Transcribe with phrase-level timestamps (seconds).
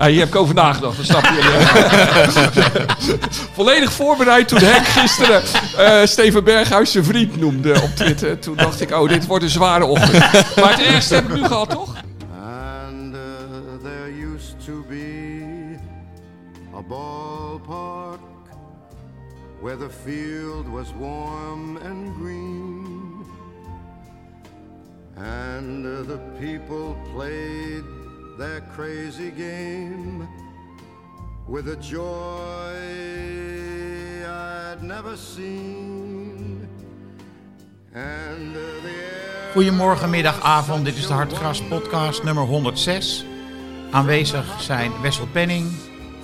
[0.00, 1.66] Ja, hier heb ik over nagedacht, dat snap je.
[3.54, 5.42] Volledig voorbereid toen Henk gisteren
[5.76, 8.38] eh, Steven Berghuis zijn vriend noemde op Twitter.
[8.38, 10.12] Toen dacht ik, oh, dit wordt een zware ochtend.
[10.56, 11.94] Maar het ergste heb ik nu gehad, toch?
[12.86, 13.20] And uh,
[13.82, 15.76] there used to be
[16.74, 18.20] a ballpark
[19.60, 22.86] where the field was warm and green.
[25.16, 27.99] And uh, the people played
[28.40, 30.26] their crazy game
[31.46, 32.74] with a joy
[34.26, 36.66] I'd never seen.
[37.92, 40.84] And uh, the Goedemorgen, middag, avond.
[40.84, 43.24] Dit is de Hartgras podcast nummer 106.
[43.90, 45.70] Aanwezig zijn Wessel Penning,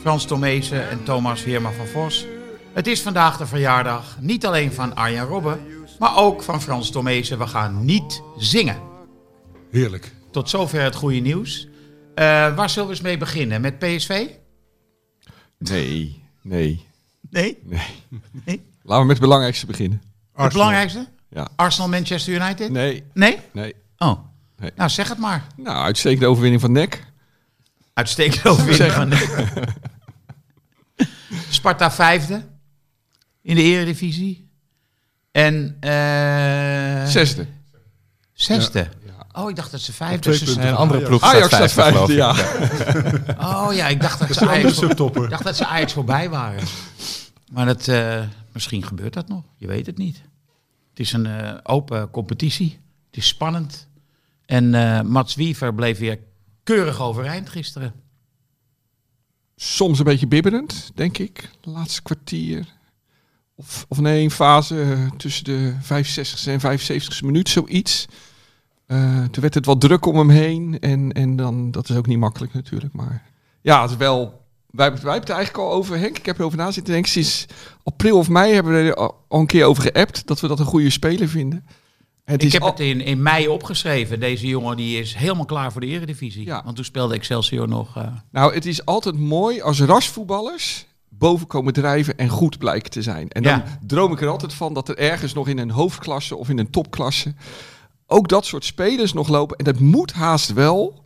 [0.00, 2.27] Frans Tomezen en Thomas Heerma van Vos.
[2.72, 5.61] Het is vandaag de verjaardag niet alleen van Arjen Robben,
[5.98, 7.39] maar ook van Frans Tomezen.
[7.39, 8.81] We gaan niet zingen.
[9.70, 10.12] Heerlijk.
[10.31, 11.69] Tot zover het goede nieuws.
[12.17, 12.25] Eh,
[12.56, 13.61] waar zullen we eens mee beginnen?
[13.61, 14.27] Met PSV?
[15.59, 16.86] Nee, nee,
[17.31, 17.59] Nee.
[18.45, 18.62] nee.
[18.83, 20.03] Laten we met het belangrijkste beginnen.
[20.34, 21.09] Het belangrijkste?
[21.28, 21.48] Ja.
[21.56, 22.71] Arsenal, Manchester United?
[22.71, 23.38] Nee, Nee?
[23.53, 23.75] nee.
[23.99, 24.19] Oh.
[24.59, 24.71] Nee.
[24.77, 25.47] Nou, zeg het maar.
[25.56, 27.04] Nou, uitstekende overwinning van NEC.
[27.93, 29.12] Uitstekend overwinning van
[31.50, 32.44] Sparta vijfde
[33.43, 34.48] in de eredivisie.
[35.33, 37.47] En eh Zesde.
[38.33, 38.88] zesde.
[39.36, 40.69] Oh, ik dacht dat ze vijfde punten zijn.
[40.69, 41.08] van andere Ajax.
[41.08, 42.30] ploeg Ajax staat staat vijfde, ja.
[43.66, 46.30] Oh ja, ik dacht dat Dat ze een Ajax, ik dacht dat ze Ajax voorbij
[46.30, 46.62] waren.
[47.52, 49.42] Maar dat, eh, misschien gebeurt dat nog.
[49.56, 50.22] Je weet het niet.
[50.91, 52.80] Het is een eh, open competitie.
[53.06, 53.88] Het is spannend.
[54.47, 56.18] En eh Mats Wiever bleef weer
[56.64, 57.92] keurig overeind gisteren.
[59.56, 61.50] Soms een beetje bibberend, denk ik.
[61.62, 62.66] Laatste kwartier.
[63.54, 68.06] Of, of nee, een fase tussen de 65ste en 75ste minuut, zoiets.
[68.86, 70.78] Eh, toen werd het wat druk om hem heen.
[70.80, 72.92] En, en dan, dat is ook niet makkelijk natuurlijk.
[72.92, 73.22] Maar
[73.60, 74.44] ja, het is wel...
[74.70, 77.10] Wij hebben, wij hebben het eigenlijk al over, Henk, ik heb erover na zitten denken.
[77.10, 77.47] Sinds
[77.82, 80.26] april of mei hebben we er al, een keer over geappt.
[80.26, 81.66] Dat we dat een goede speler vinden.
[82.24, 84.20] Het ik is heb al- het in, in mei opgeschreven.
[84.20, 86.44] Deze jongen die is helemaal klaar voor de eredivisie.
[86.44, 86.62] Ja.
[86.64, 87.97] Want toen speelde Excelsior nog...
[87.97, 93.03] eh, Nou, het is altijd mooi als rasvoetballers boven komen drijven en goed blijken te
[93.03, 93.28] zijn.
[93.28, 93.78] En dan Ja.
[93.86, 96.70] droom ik er altijd van dat er ergens nog in een hoofdklasse of in een
[96.70, 97.34] topklasse
[98.06, 99.56] ook dat soort spelers nog lopen.
[99.56, 101.05] En dat moet haast wel,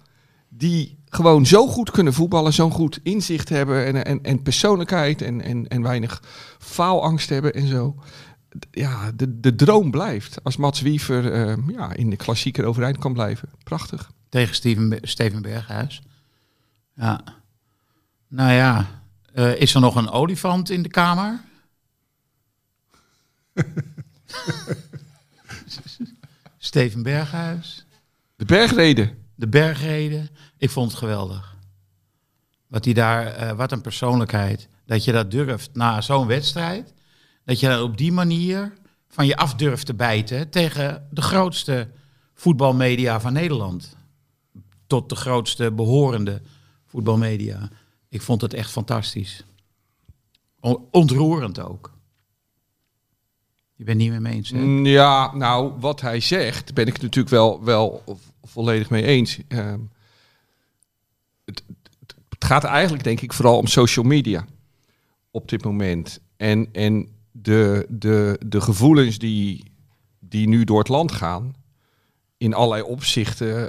[0.49, 5.41] die gewoon zo goed kunnen voetballen, zo'n goed inzicht hebben en, en, en persoonlijkheid en,
[5.41, 6.23] en, en weinig
[6.59, 7.95] faalangst hebben en zo.
[8.71, 10.45] Ja, de, de droom blijft.
[10.45, 13.49] Als Mats Wiever eh, ja, in de klassieker overeind kan blijven.
[13.65, 14.11] Prachtig.
[14.29, 16.03] tegen Steven, Steven Berghuis.
[16.95, 17.21] Ja.
[18.29, 18.87] Nou ja,
[19.35, 21.41] eh, is er nog een olifant in de kamer?
[26.71, 27.87] Steven Berghuis.
[28.37, 29.19] De bergreden.
[29.35, 30.29] De bergreden.
[30.59, 31.57] Ik vond het geweldig.
[32.67, 34.69] Wat hij daar, eh, wat een persoonlijkheid.
[34.87, 36.95] Dat je dat durft na zo'n wedstrijd.
[37.45, 38.73] Dat je dan op die manier
[39.09, 41.89] van je af durft te bijten tegen de grootste
[42.35, 43.97] voetbalmedia van Nederland.
[44.87, 46.43] Tot de grootste behorende
[46.87, 47.69] voetbalmedia.
[48.09, 49.45] Ik vond het echt fantastisch.
[50.91, 51.99] Ontroerend ook.
[53.81, 54.59] Je bent niet meer mee eens, hè?
[54.59, 59.39] Mm, Ja, nou, wat hij zegt, ben ik natuurlijk wel, wel vo- volledig mee eens.
[59.49, 59.79] Ehm,
[61.45, 61.63] het,
[62.39, 64.47] gaat eigenlijk, denk ik, vooral om social media
[65.31, 66.21] op dit moment.
[66.37, 69.73] En, en de, de, de gevoelens die,
[70.19, 71.55] die nu door het land gaan,
[72.37, 73.69] in allerlei opzichten,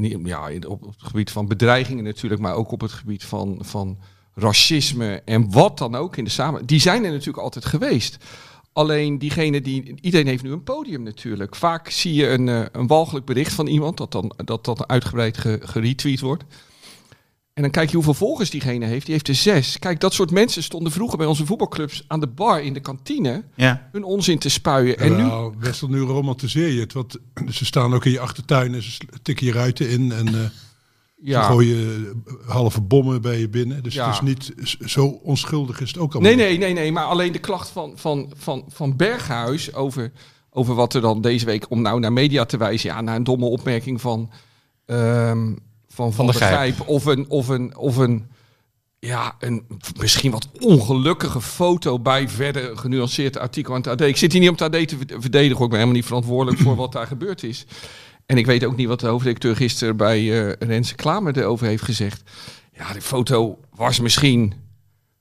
[0.00, 3.98] niet- ja, op, het gebied van bedreigingen natuurlijk, maar ook op het gebied van, van
[4.34, 8.24] racisme en wat dan ook in de samen, die zijn er natuurlijk altijd geweest.
[8.78, 9.94] Alleen diegene die.
[10.00, 11.54] Iedereen heeft nu een podium natuurlijk.
[11.56, 15.38] Vaak zie je een, eh, een walgelijk bericht van iemand dat dan, dat dan uitgebreid
[15.38, 16.44] ge, geretweet wordt.
[17.54, 19.04] En dan kijk je hoeveel volgers diegene heeft.
[19.04, 19.78] Die heeft er zes.
[19.78, 23.44] Kijk, dat soort mensen stonden vroeger bij onze voetbalclubs aan de bar in de kantine
[23.54, 23.88] Ja.
[23.92, 24.98] hun onzin te spuien.
[24.98, 26.92] En nu, nou, Wessel, nu romantiseer je het.
[26.92, 27.16] Want
[27.48, 30.12] ze staan ook in je achtertuin en ze tikken je ruiten in.
[30.12, 30.52] En
[31.24, 31.42] ze ja.
[31.42, 33.82] gooien eh, halve bommen bij je binnen.
[33.82, 34.06] Dus Ja.
[34.06, 34.52] het is niet
[34.90, 36.34] zo onschuldig is het ook allemaal.
[36.34, 36.92] Nee, nee, nee, nee.
[36.92, 40.12] Maar alleen de klacht van, van, van, van Berghuis over,
[40.50, 43.24] over wat er dan deze week, om nou naar media te wijzen, ja, naar een
[43.24, 44.30] domme opmerking van
[44.86, 45.54] ehm,
[45.88, 46.32] van, van, de.
[46.32, 46.88] Gijp.
[46.88, 48.26] Of een, of een, of een,
[48.98, 49.64] ja, een
[49.98, 54.00] misschien wat ongelukkige foto bij verder genuanceerd artikel aan het AD.
[54.00, 56.62] Ik zit hier niet om het AD te ver- verdedigen, ik ben helemaal niet verantwoordelijk
[56.62, 57.66] voor wat daar gebeurd is.
[58.28, 61.82] En ik weet ook niet wat de hoofdredacteur gisteren bij eh Renze Klamer erover heeft
[61.82, 62.22] gezegd.
[62.72, 64.52] Ja, die foto was misschien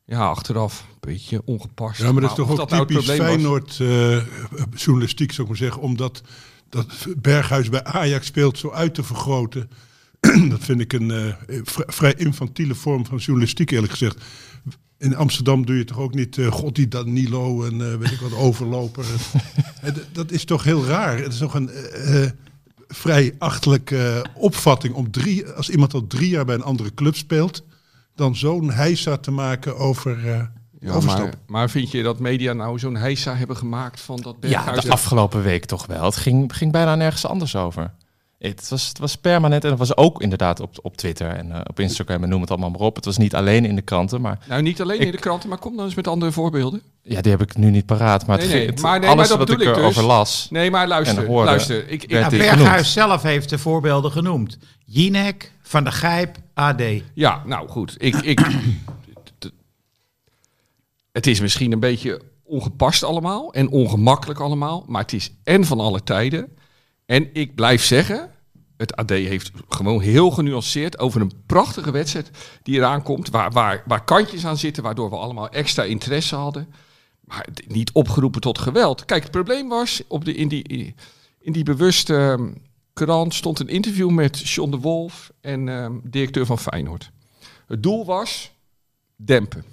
[0.05, 2.01] ja, achteraf een beetje ongepast.
[2.01, 3.15] Ja, maar dat is toch ook nou typisch was.
[3.15, 4.21] Feyenoord eh,
[4.75, 5.81] journalistiek, zou ik maar zeggen.
[5.81, 6.21] Omdat
[6.69, 9.69] dat Berghuis bij Ajax speelt zo uit te vergroten.
[10.49, 11.33] dat vind ik een eh,
[11.63, 14.23] vri- vrij infantiele vorm van journalistiek, eerlijk gezegd.
[14.97, 19.05] In Amsterdam doe je toch ook niet, god die Danilo en weet ik wat, overloper.
[20.11, 21.17] Dat is toch heel raar.
[21.17, 21.69] Het is toch een
[22.87, 27.63] vrij achtelijke opvatting om drie, als iemand al drie jaar bij een andere club speelt,
[28.15, 30.41] dan zo'n heisa te maken over eh
[30.79, 34.47] Ja, maar, maar vind je dat media nou zo'n heisa hebben gemaakt van dat Ja,
[34.47, 34.83] Berghuis...
[34.83, 36.03] de afgelopen week toch wel.
[36.03, 37.93] Het ging, ging bijna nergens anders over.
[38.37, 41.59] Het was, het was permanent en het was ook inderdaad op, op Twitter en eh,
[41.63, 42.95] op Instagram en noem het allemaal maar op.
[42.95, 45.49] Het was niet alleen in de kranten, maar Nou, niet alleen Ik- in de kranten,
[45.49, 46.81] maar kom dan eens met andere voorbeelden.
[47.01, 48.25] ja, die heb ik nu niet paraat.
[48.25, 50.03] Maar, Nee, nee, het- maar- nee, alles maar dat wat ik erover dus.
[50.11, 50.47] las.
[50.49, 51.87] Nee, maar luister, En hoorde- luister.
[51.89, 54.57] Ik, ik, werd Ja, die Berghuis zelf heeft de voorbeelden genoemd.
[54.85, 56.81] Jinek, Van der Gijp, AD.
[57.13, 57.95] Ja, nou goed.
[57.97, 58.39] Ik, ik,
[61.11, 65.79] het is misschien een beetje ongepast allemaal en ongemakkelijk allemaal, maar het is en van
[65.79, 66.55] alle tijden.
[67.07, 68.31] En ik blijf zeggen,
[68.77, 72.31] het AD heeft gewoon heel genuanceerd over een prachtige wedstrijd
[72.63, 76.73] die eraan komt, waar, waar, waar kantjes aan zitten, waardoor we allemaal extra interesse hadden.
[77.21, 79.05] Maar niet opgeroepen tot geweld.
[79.05, 80.95] Kijk, het probleem was, op de, in, die,
[81.39, 82.51] in die bewuste ehm,
[82.93, 87.11] krant stond een interview met John de Wolf en ehm, directeur van Feyenoord.
[87.67, 88.51] Het doel was
[89.15, 89.63] dempen.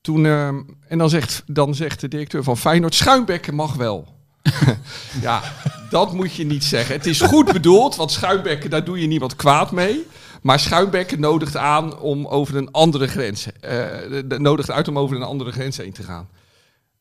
[0.00, 4.18] Toen, ehm, en dan zegt, dan zegt de directeur van Feyenoord, schuimbekken mag wel.
[5.20, 5.42] ja,
[5.90, 6.94] dat moet je niet zeggen.
[6.94, 10.06] Het is goed bedoeld, want schuimbekken, daar doe je niemand kwaad mee.
[10.42, 15.22] Maar schuimbekken nodigt aan om over een andere grens, de- nodigt uit om over een
[15.22, 16.28] andere grens heen te gaan.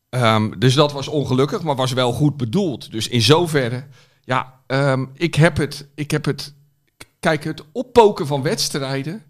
[0.09, 2.91] Ehm, dus dat was ongelukkig, maar was wel goed bedoeld.
[2.91, 3.83] Dus in zoverre,
[4.23, 6.53] ja, ehm, ik heb het, ik heb het,
[7.19, 9.23] kijk, het oppoken van wedstrijden,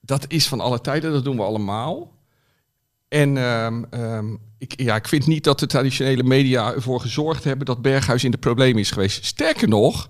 [0.00, 2.12] dat is van alle tijden, dat doen we allemaal.
[3.08, 7.66] En ehm, ehm, ik, ja, ik vind niet dat de traditionele media ervoor gezorgd hebben
[7.66, 9.24] dat Berghuis in de problemen is geweest.
[9.24, 10.08] Sterker nog,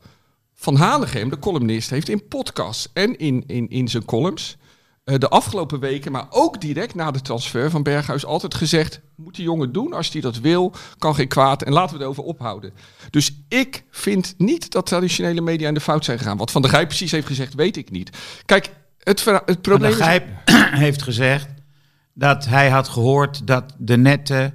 [0.54, 4.56] Van Hanegem, de columnist, heeft in podcasts en in, in, in zijn columns
[5.04, 9.34] eh, de afgelopen weken, maar ook direct na de transfer van Berghuis, altijd gezegd: moet
[9.34, 12.72] die jongen doen als hij dat wil, kan geen kwaad en laten we erover ophouden.
[13.10, 16.36] Dus ik vind niet dat traditionele media in de fout zijn gegaan.
[16.36, 18.10] Wat Van der Gijp precies heeft gezegd, weet ik niet.
[18.46, 20.06] Kijk, het, het Van probleem der is.
[20.06, 20.26] Gijp
[20.84, 21.48] heeft gezegd
[22.18, 24.54] dat hij had gehoord dat de netten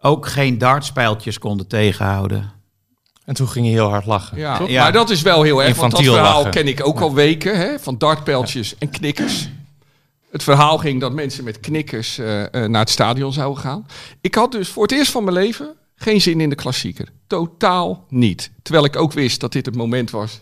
[0.00, 2.52] ook geen dartspijltjes konden tegenhouden.
[3.24, 4.38] En toen ging je heel hard lachen.
[4.38, 4.82] Ja, Ja.
[4.82, 6.50] maar dat is wel heel erg, want dat verhaal lachen.
[6.50, 9.48] ken ik ook al weken, hè, van dartpijltjes en knikkers.
[10.30, 13.86] Het verhaal ging dat mensen met knikkers eh, eh, naar het stadion zouden gaan.
[14.20, 17.08] Ik had dus voor het eerst van mijn leven geen zin in de klassieker.
[17.26, 18.50] Totaal niet.
[18.62, 20.40] Terwijl ik ook wist dat dit het moment was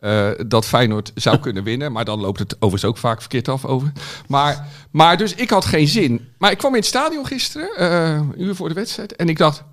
[0.00, 1.92] eh, dat Feyenoord zou kunnen winnen.
[1.92, 3.92] Maar dan loopt het overigens ook vaak verkeerd af over.
[4.28, 6.28] Maar, maar dus ik had geen zin.
[6.38, 9.16] Maar ik kwam in het stadion gisteren, eh, een uur voor de wedstrijd.
[9.16, 9.64] En ik dacht,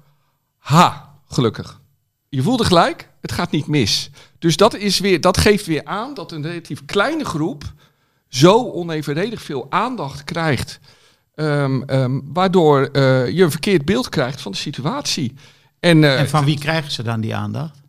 [0.57, 1.79] ha, gelukkig.
[2.29, 4.09] Je voelde gelijk, het gaat niet mis.
[4.39, 7.63] Dus dat, is weer, dat geeft weer aan dat een relatief kleine groep
[8.27, 10.79] zo onevenredig veel aandacht krijgt.
[11.35, 15.33] ehm, ehm, waardoor eh, je een verkeerd beeld krijgt van de situatie.
[15.79, 17.79] En, eh, En van wie krijgen ze dan die aandacht?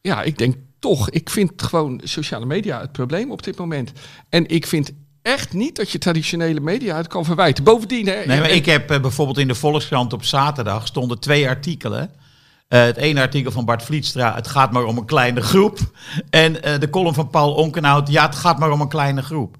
[0.00, 3.92] ja, ik denk toch, ik vind gewoon sociale media het probleem op dit moment.
[4.28, 7.64] En ik vind echt niet dat je traditionele media het kan verwijten.
[7.64, 11.48] Bovendien, hè, Nee, maar ik heb eh, bijvoorbeeld in de Volkskrant op zaterdag stonden twee
[11.48, 12.10] artikelen.
[12.68, 15.78] Eh, het ene artikel van Bart Vlietstra, het gaat maar om een kleine groep.
[16.30, 19.56] En eh, de column van Paul Onkenhout, ja, het gaat maar om een kleine groep.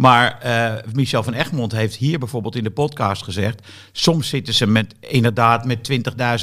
[0.00, 3.68] Maar eh, Michel van Egmond heeft hier bijvoorbeeld in de podcast gezegd...
[3.92, 5.90] soms zitten ze met, inderdaad met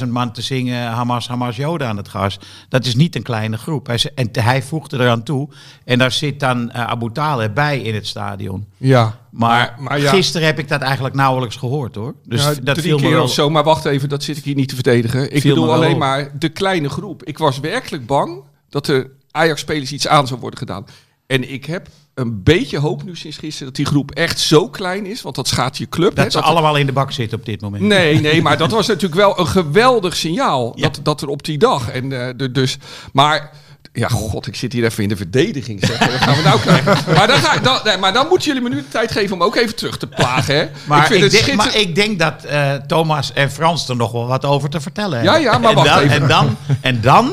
[0.04, 0.86] 20.000 man te zingen...
[0.86, 2.38] Hamas, Hamas, Joden aan het gas.
[2.68, 3.86] Dat is niet een kleine groep.
[3.86, 5.48] Hij, en hij voegde eraan toe...
[5.84, 8.66] en daar zit dan eh, Abu Taleb bij in het stadion.
[8.76, 10.10] ja, Maar, maar ja.
[10.10, 12.14] gisteren heb ik dat eigenlijk nauwelijks gehoord hoor.
[12.24, 13.22] Dus Ja, dat drie viel me keer wel.
[13.22, 15.34] of zo, maar wacht even, dat zit ik hier niet te verdedigen.
[15.34, 15.98] Ik Viel bedoel alleen op.
[15.98, 17.24] maar de kleine groep.
[17.24, 20.84] Ik was werkelijk bang dat er Ajax-spelers iets aan zou worden gedaan.
[21.26, 21.88] En ik heb
[22.18, 25.22] een beetje hoop nu sinds gisteren dat die groep echt zo klein is.
[25.22, 26.16] Want dat schaadt je club.
[26.16, 27.82] hè, Dat ze er- allemaal in de bak zitten op dit moment.
[27.82, 30.72] Nee, nee, maar dat was natuurlijk wel een geweldig signaal.
[30.74, 30.82] Ja.
[30.82, 31.88] Dat, dat er op die dag.
[31.90, 32.76] En, eh, de- dus,
[33.12, 33.50] maar
[33.92, 35.84] ja, god, ik zit hier even in de verdediging.
[35.86, 35.98] Zeg.
[35.98, 36.96] Wat gaan we nou krijgen?
[37.16, 39.42] Maar dan, ga, dan, nee, maar dan moeten jullie me nu de tijd geven om
[39.42, 40.54] ook even terug te plagen.
[40.56, 40.68] Hè?
[40.88, 41.72] Maar ik, vind het denk, schitterend.
[41.74, 45.22] maar ik denk dat eh, Thomas en Frans er nog wel wat over te vertellen
[45.22, 45.50] Ja, hebben.
[45.52, 46.22] ja, maar en wacht dan, even.
[46.22, 47.32] En dan, en dan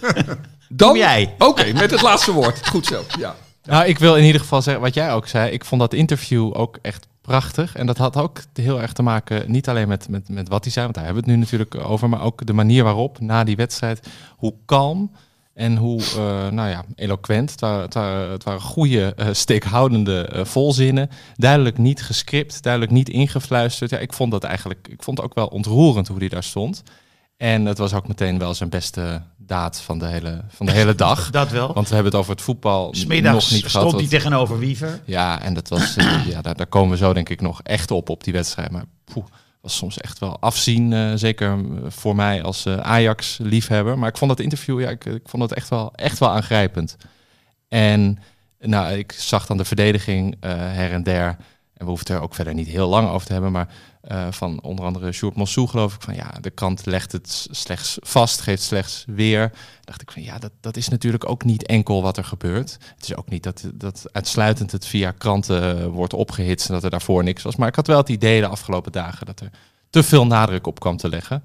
[0.68, 1.34] Dan jij.
[1.38, 2.68] Oké, met het laatste woord.
[2.68, 3.04] Goed zo.
[3.18, 3.34] Ja.
[3.68, 5.50] Nou, ik wil in ieder geval zeggen wat jij ook zei.
[5.50, 7.76] Ik vond dat interview ook echt prachtig.
[7.76, 10.72] En dat had ook heel erg te maken, niet alleen met, met, met wat hij
[10.72, 13.44] zei, want daar hebben we het nu natuurlijk over, maar ook de manier waarop na
[13.44, 15.10] die wedstrijd, hoe kalm
[15.54, 17.50] en hoe eh, nou ja, eloquent.
[17.50, 21.10] Het waren, het waren, goede, eh, steekhoudende eh, volzinnen.
[21.36, 23.90] Duidelijk niet gescript, duidelijk niet ingefluisterd.
[23.90, 26.82] Ja, ik vond dat eigenlijk, ik vond het ook wel ontroerend hoe hij daar stond.
[27.38, 30.94] En het was ook meteen wel zijn beste daad van de hele, van de hele
[30.94, 31.30] dag.
[31.40, 31.72] Dat wel.
[31.74, 33.88] Want we hebben het over het voetbal nog Smiddags niet gehad.
[33.88, 35.00] stond hij tegenover Wiever.
[35.04, 37.90] Ja, en dat was, eh, ja, daar, daar komen we zo denk ik nog echt
[37.90, 38.70] op, op die wedstrijd.
[38.70, 39.24] Maar poeh,
[39.60, 43.98] was soms echt wel afzien, eh, zeker eh, voor mij als eh, Ajax-liefhebber.
[43.98, 46.96] Maar ik vond dat interview, ja, ik, ik vond het echt wel, echt wel aangrijpend.
[47.68, 48.18] En
[48.60, 51.26] nou, ik zag dan de verdediging her en der.
[51.26, 53.52] En we hoeven het er ook verder niet heel lang over te hebben.
[53.52, 53.68] Maar
[54.08, 57.96] eh, van onder andere Sjoerd Mossou geloof ik van ja, de krant legt het slechts
[58.00, 59.52] vast, geeft slechts weer.
[59.84, 62.78] Dacht ik van ja, dat, dat is natuurlijk ook niet enkel wat er gebeurt.
[62.96, 66.84] Het is ook niet dat, dat uitsluitend het via kranten eh, wordt opgehitst en dat
[66.84, 67.56] er daarvoor niks was.
[67.56, 69.50] Maar ik had wel het idee de afgelopen dagen dat er
[69.90, 71.44] te veel nadruk op kwam te leggen.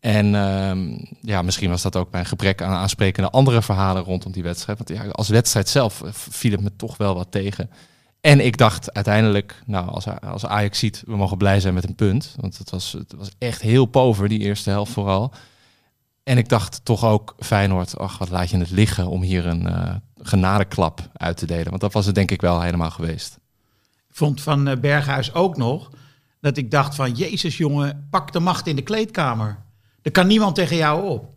[0.00, 4.32] En ehm, ja, misschien was dat ook bij een gebrek aan aansprekende andere verhalen rondom
[4.32, 4.78] die wedstrijd.
[4.78, 7.70] Want ja, als wedstrijd zelf eh, viel het me toch wel wat tegen.
[8.20, 11.94] En ik dacht uiteindelijk, nou, als, als Ajax ziet, we mogen blij zijn met een
[11.94, 12.34] punt.
[12.40, 15.32] Want het was, het was echt heel pover, die eerste helft vooral.
[16.22, 19.66] En ik dacht toch ook, Feyenoord, ach, wat laat je het liggen om hier een
[19.66, 21.68] eh genadeklap uit te delen.
[21.68, 23.38] Want dat was het denk ik wel helemaal geweest.
[24.08, 25.90] Ik vond van eh, Berghuis ook nog
[26.40, 27.12] dat ik dacht van...
[27.12, 29.58] Jezus jongen, pak de macht in de kleedkamer.
[30.02, 31.28] Er kan niemand tegen jou op.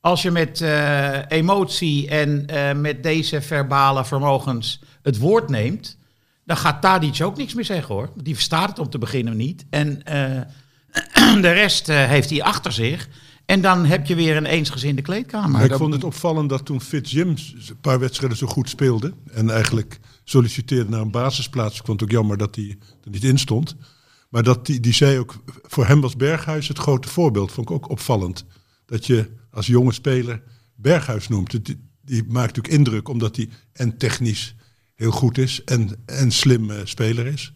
[0.00, 2.46] Als je met eh, emotie en
[2.80, 5.98] met deze verbale vermogens het woord neemt...
[6.54, 8.10] dan gaat Tadic ook niks meer zeggen hoor.
[8.22, 9.64] Die verstaat het om te beginnen niet.
[9.70, 10.40] En eh,
[11.42, 13.08] de rest eh, heeft hij achter zich.
[13.46, 15.50] En dan heb je weer een eensgezinde kleedkamer.
[15.50, 18.68] Maar ik Dat- vond het opvallend dat toen Fitz James een paar wedstrijden zo goed
[18.68, 19.12] speelde.
[19.32, 21.78] En eigenlijk solliciteerde naar een basisplaats.
[21.78, 23.76] Ik vond het ook jammer dat hij er niet in stond.
[24.28, 27.52] Maar dat die, die zei ook, voor hem was Berghuis het grote voorbeeld.
[27.52, 28.44] Vond ik ook opvallend.
[28.86, 30.42] Dat je als jonge speler
[30.74, 31.52] Berghuis noemt.
[31.52, 34.54] Het- Die, die maakt natuurlijk indruk omdat hij en technisch
[35.02, 35.64] heel goed is.
[35.64, 37.52] En, en slim eh, speler is.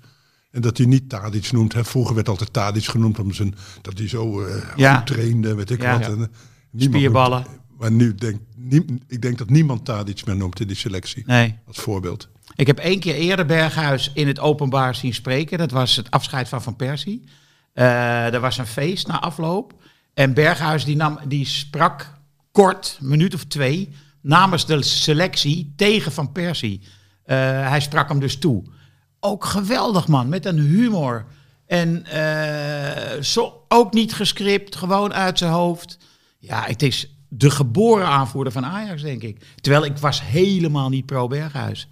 [0.50, 1.72] En dat hij niet Tadic noemt.
[1.72, 1.84] Hè.
[1.84, 4.96] Vroeger werd altijd Tadic genoemd om zijn, dat hij zo eh, Ja.
[4.96, 5.54] goed trainde.
[5.54, 5.98] Weet ik Ja.
[5.98, 6.08] wat.
[6.08, 7.44] En, eh, Spierballen.
[7.46, 11.22] noemt- maar nu denk nie- ik denk dat niemand Tadic meer noemt in die selectie.
[11.26, 11.58] Nee.
[11.66, 12.28] Als voorbeeld.
[12.54, 15.58] Ik heb één keer eerder Berghuis in het openbaar zien spreken.
[15.58, 17.24] Dat was het afscheid van Van Persie.
[17.72, 19.74] Eh er was een feest na afloop.
[20.14, 22.12] En Berghuis die, nam, die sprak
[22.52, 23.88] kort, een minuut of twee,
[24.20, 26.80] namens de selectie tegen Van Persie.
[27.26, 27.36] Eh,
[27.68, 28.62] hij sprak hem dus toe.
[29.20, 31.24] Ook geweldig man, met een humor.
[31.66, 35.98] En eh, zo, ook niet gescript, gewoon uit zijn hoofd.
[36.38, 39.44] Ja, het is de geboren aanvoerder van Ajax, denk ik.
[39.60, 41.88] Terwijl ik was helemaal niet pro-Berghuis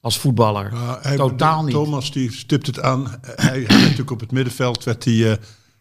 [0.00, 0.72] als voetballer.
[1.16, 1.74] Totaal niet.
[1.74, 3.18] Thomas die stipt het aan.
[3.22, 5.36] Hij, natuurlijk op het middenveld werd hij eh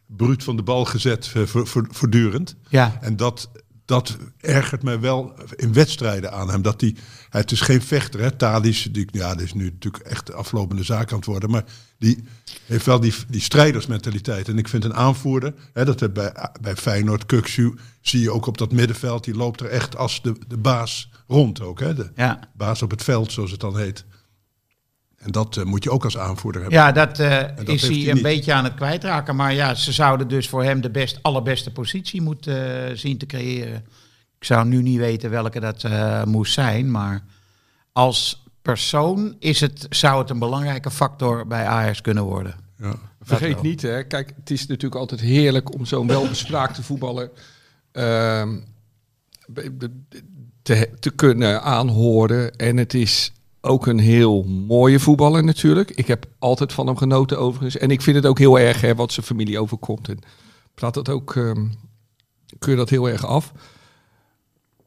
[0.05, 2.55] bruut van de bal gezet eh, voor- voor- voortdurend.
[2.69, 2.97] Ja.
[3.01, 3.49] En dat,
[3.87, 6.61] dat ergert mij wel in wedstrijden aan hem.
[6.61, 6.95] Dat hij,
[7.29, 8.31] het is geen vechter, hè.
[8.31, 11.49] Tadic, die, ja, dat is nu natuurlijk echt de aflopende zaak aan het worden.
[11.49, 11.63] Maar
[11.99, 12.23] die
[12.65, 14.47] heeft wel die, die strijdersmentaliteit.
[14.47, 18.45] En ik vind een aanvoerder, hè, dat heb bij, bij Feyenoord, Kuksu, zie je ook
[18.45, 19.23] op dat middenveld.
[19.23, 21.79] Die loopt er echt als de, de baas rond ook.
[21.79, 21.93] Hè.
[21.93, 22.39] De Ja.
[22.53, 24.05] baas op het veld, zoals het dan heet.
[25.17, 26.79] En dat eh, moet je ook als aanvoerder hebben.
[26.79, 28.23] Ja, dat, eh, dat is hij een niet.
[28.23, 29.35] beetje aan het kwijtraken.
[29.35, 33.25] Maar ja, ze zouden dus voor hem de best, allerbeste positie moeten eh, zien te
[33.25, 33.85] creëren.
[34.39, 36.91] Ik zou nu niet weten welke dat eh, moest zijn.
[36.91, 37.23] Maar
[37.91, 42.55] als persoon is het, zou het een belangrijke factor bij Ajax kunnen worden.
[42.77, 42.93] Ja.
[43.21, 43.63] Vergeet wel.
[43.63, 47.31] niet, hè, kijk, het is natuurlijk altijd heerlijk om zo'n welbespraakte voetballer
[47.91, 48.59] ehm,
[50.61, 52.55] te, te kunnen aanhoren.
[52.55, 53.31] En het is
[53.67, 55.91] ook een heel mooie voetballer natuurlijk.
[55.91, 57.77] Ik heb altijd van hem genoten overigens.
[57.77, 60.09] En ik vind het ook heel erg hè, wat zijn familie overkomt.
[60.09, 60.19] En
[60.73, 61.65] praat dat ook, ehm
[62.59, 63.51] keur je dat heel erg af.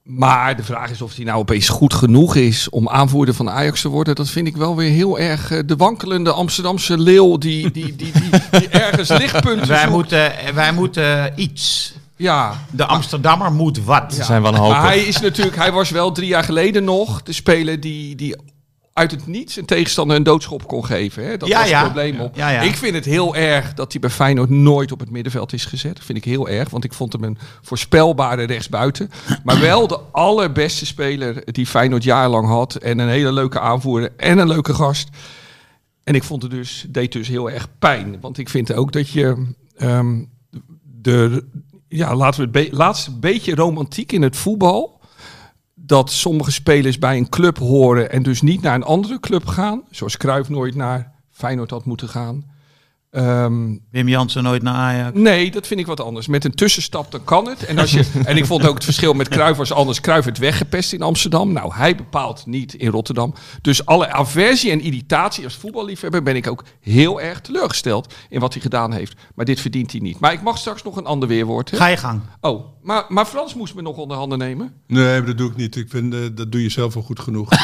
[0.02, 3.80] Maar de vraag is of hij nou opeens goed genoeg is om aanvoerder van Ajax
[3.80, 4.14] te worden.
[4.14, 8.12] Dat vind ik wel weer heel erg eh, de wankelende Amsterdamse leeuw die, die, die,
[8.12, 11.94] die, die ergens lichtpunten Wij moeten, wij moeten iets.
[12.16, 14.14] Ja, De Amsterdammer moet wat.
[14.20, 14.76] Zijn wanhopig.
[14.76, 18.36] maar hij is natuurlijk, hij was wel drie jaar geleden nog de speler die, die
[19.00, 21.24] uit het niets een tegenstander een doodschop kon geven.
[21.26, 21.36] Hè?
[21.36, 21.82] Dat Ja, was het ja.
[21.84, 22.36] probleem op.
[22.36, 22.60] Ja.
[22.60, 25.96] Ik vind het heel erg dat hij bij Feyenoord nooit op het middenveld is gezet.
[25.96, 29.10] Dat vind ik heel erg, want ik vond hem een voorspelbare rechtsbuiten.
[29.44, 32.74] Maar wel de allerbeste speler die Feyenoord jarenlang had.
[32.74, 35.08] En een hele leuke aanvoerder en een leuke gast.
[36.04, 38.16] En ik vond het dus, deed dus heel erg pijn.
[38.20, 40.24] Want ik vind ook dat je ehm,
[40.82, 41.44] de,
[41.88, 44.99] ja, laten we het be- laatste beetje romantiek in het voetbal.
[45.90, 49.82] Dat sommige spelers bij een club horen en dus niet naar een andere club gaan.
[49.90, 52.44] Zoals Cruijff nooit naar Feyenoord had moeten gaan.
[53.10, 55.18] Ehm, Wim Jansen nooit naar Ajax.
[55.18, 56.26] Nee, dat vind ik wat anders.
[56.26, 57.64] Met een tussenstap dan kan het.
[57.64, 60.00] En, als je, en ik vond ook het verschil met Cruijff was anders.
[60.00, 61.52] Cruijff werd weggepest in Amsterdam.
[61.52, 63.34] Nou, hij bepaalt niet in Rotterdam.
[63.62, 68.52] Dus alle aversie en irritatie als voetballiefhebber ben ik ook heel erg teleurgesteld in wat
[68.52, 69.14] hij gedaan heeft.
[69.34, 70.20] Maar dit verdient hij niet.
[70.20, 71.70] Maar ik mag straks nog een ander weerwoord.
[71.70, 71.76] Hè?
[71.76, 72.20] Ga je gang.
[72.40, 74.72] Oh, maar, maar Frans moest me nog onder handen nemen.
[74.86, 75.76] Nee, maar dat doe ik niet.
[75.76, 77.48] Ik vind, eh, dat doe je zelf wel goed genoeg.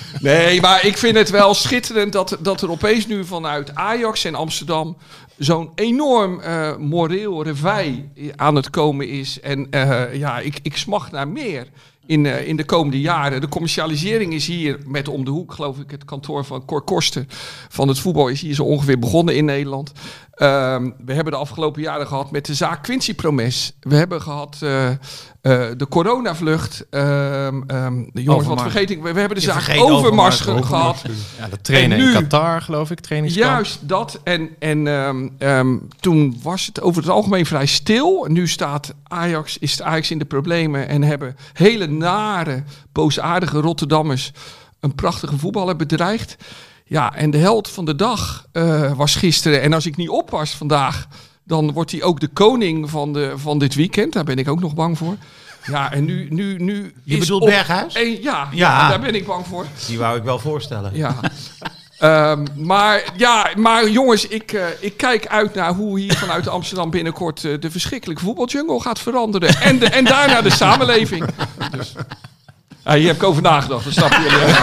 [0.21, 4.35] Nee, maar ik vind het wel schitterend dat, dat er opeens nu vanuit Ajax en
[4.35, 4.97] Amsterdam
[5.37, 9.39] zo'n enorm eh, moreel revij aan het komen is.
[9.39, 11.67] En eh, ja, ik, ik smacht naar meer
[12.05, 13.41] in, eh, in de komende jaren.
[13.41, 17.27] De commercialisering is hier met om de hoek, geloof ik, het kantoor van Cor Korsten
[17.69, 19.91] van het voetbal is hier zo ongeveer begonnen in Nederland.
[20.41, 23.73] Ehm, we hebben de afgelopen jaren gehad met de zaak Quincy Promes.
[23.79, 24.95] We hebben gehad eh, eh,
[25.77, 26.85] de coronavlucht.
[26.89, 27.61] Ehm,
[28.13, 29.01] de jongens, wat vergeet ik?
[29.01, 31.01] We, we hebben de Je zaak Overmars, Overmars, ge- gehad.
[31.39, 33.47] Ja, de trainen nu- in Qatar, geloof ik, trainingskamp.
[33.51, 34.19] Juist dat.
[34.23, 34.83] En, en
[35.99, 38.25] toen was het over het algemeen vrij stil.
[38.29, 44.31] Nu staat Ajax, is Ajax in de problemen en hebben hele nare, boosaardige Rotterdammers
[44.79, 46.37] een prachtige voetballer bedreigd.
[46.91, 49.61] Ja, en de held van de dag eh, was gisteren.
[49.61, 51.07] En als ik niet oppas vandaag,
[51.43, 54.13] dan wordt hij ook de koning van, de, van dit weekend.
[54.13, 55.15] Daar ben ik ook nog bang voor.
[55.67, 56.27] Ja, en nu...
[56.29, 57.93] nu, nu Je is bedoelt op- Berghuis?
[57.93, 58.89] Ja, ja, Ja.
[58.89, 59.65] daar ben ik bang voor.
[59.87, 60.91] Die wou ik wel voorstellen.
[60.95, 61.15] Ja.
[61.97, 66.89] Ehm, maar, ja, maar jongens, ik, eh, ik kijk uit naar hoe hier vanuit Amsterdam
[66.89, 69.55] binnenkort eh, de verschrikkelijke voetbaljungle gaat veranderen.
[69.61, 71.25] En, de, en daarna de samenleving.
[71.71, 71.93] Dus,
[72.83, 74.55] ja, hier heb ik over nagedacht, dat snap je.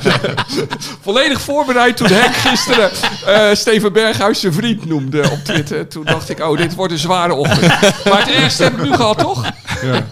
[1.02, 2.90] Volledig voorbereid toen Henk gisteren
[3.26, 5.88] eh, Steven Berghuis zijn vriend noemde op Twitter.
[5.88, 7.68] Toen dacht ik, oh, dit wordt een zware ochtend.
[8.04, 9.52] Maar het ergste heb ik nu gehad, toch?
[9.82, 10.06] Ja.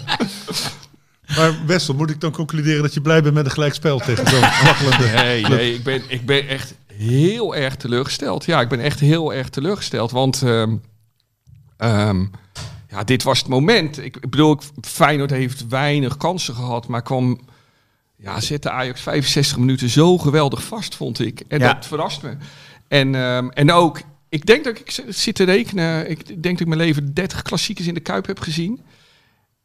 [1.37, 4.41] Maar Wessel, moet ik dan concluderen dat je blij bent met een gelijkspel tegen zo'n
[4.65, 8.45] waggelende Nee, nee ik, ben, ik ben echt heel erg teleurgesteld.
[8.45, 10.11] Ja, ik ben echt heel erg teleurgesteld.
[10.11, 10.77] Want ehm,
[11.77, 12.25] ehm,
[12.91, 13.99] ja, dit was het moment.
[13.99, 17.41] Ik, ik bedoel, Feyenoord heeft weinig kansen gehad, maar kwam...
[18.17, 21.43] Ja, zette Ajax 65 minuten zo geweldig vast, vond ik.
[21.49, 21.73] En Ja.
[21.75, 22.37] dat verrast me.
[22.89, 26.11] En, ehm, en ook, ik denk dat ik zit te rekenen.
[26.11, 28.81] Ik denk dat ik mijn leven 30 klassiekers in de Kuip heb gezien.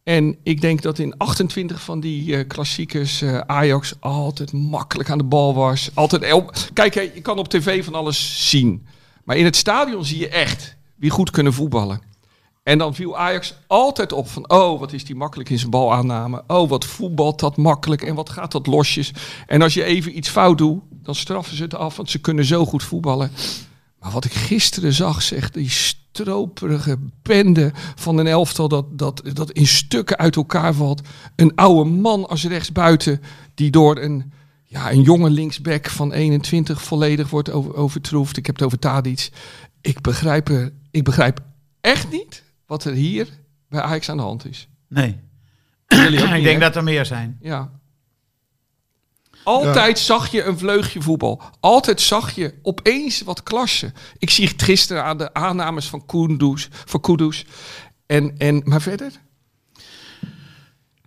[0.04, 5.18] En ik denk dat in 28 van die eh, klassiekers eh, Ajax altijd makkelijk aan
[5.18, 5.90] de bal was.
[5.94, 8.86] Altijd el- Kijk, je kan op tv van alles zien.
[9.24, 12.02] Maar in het stadion zie je echt wie goed kunnen voetballen.
[12.65, 16.43] En dan viel Ajax altijd op van, oh, wat is die makkelijk in zijn balaanname.
[16.47, 19.13] Oh, wat voetbalt dat makkelijk en wat gaat dat losjes.
[19.47, 22.45] En als je even iets fout doet, dan straffen ze het af, want ze kunnen
[22.45, 23.32] zo goed voetballen.
[23.99, 29.51] Maar wat ik gisteren zag, zeg, die stroperige bende van een elftal dat, dat, dat
[29.51, 31.01] in stukken uit elkaar valt.
[31.36, 33.21] Een oude man als rechtsbuiten
[33.54, 38.38] die door een, ja, een jonge linksback van 21 volledig wordt over, overtroefd.
[38.38, 39.30] Ik heb het over Tadic.
[39.82, 41.39] Ik begrijp, er, ik begrijp
[41.82, 43.28] echt niet wat er hier
[43.69, 44.67] bij Ajax aan de hand is.
[44.88, 45.19] Nee.
[45.88, 46.65] Jullie ook ik denk hè?
[46.65, 47.38] dat er meer zijn.
[47.41, 47.71] Ja.
[49.43, 51.41] Altijd zag je een vleugje voetbal.
[51.60, 53.91] Altijd zag je opeens wat klasse.
[54.17, 56.67] Ik zie het gisteren aan de aannames van Kudus.
[56.71, 57.45] Van Kudus.
[58.06, 59.12] En, en, maar verder?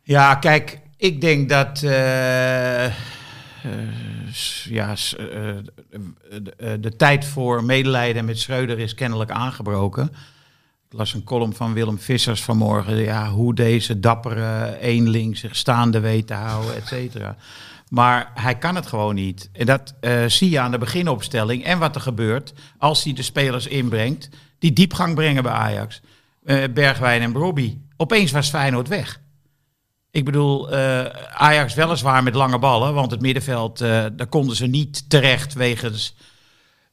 [0.02, 1.82] Ja, kijk, ik denk dat.
[1.82, 2.92] eh, eh,
[4.64, 4.96] ja, eh,
[6.42, 10.12] de, eh, de tijd voor medelijden met Schreuder is kennelijk aangebroken.
[10.90, 12.96] Ik las een column van Willem Vissers vanmorgen.
[12.96, 17.36] Ja, hoe deze dappere eenling zich staande weet te houden, et cetera.
[17.88, 19.50] Maar hij kan het gewoon niet.
[19.52, 21.64] En dat eh, zie je aan de beginopstelling.
[21.64, 24.28] En wat er gebeurt als hij de spelers inbrengt.
[24.58, 26.00] Die diepgang brengen bij Ajax.
[26.44, 27.78] Eh, Bergwijn en Brobby.
[27.96, 29.20] Opeens was Feyenoord weg.
[30.10, 32.94] Ik bedoel, eh, Ajax weliswaar met lange ballen.
[32.94, 36.14] Want het middenveld, daar konden ze niet terecht wegens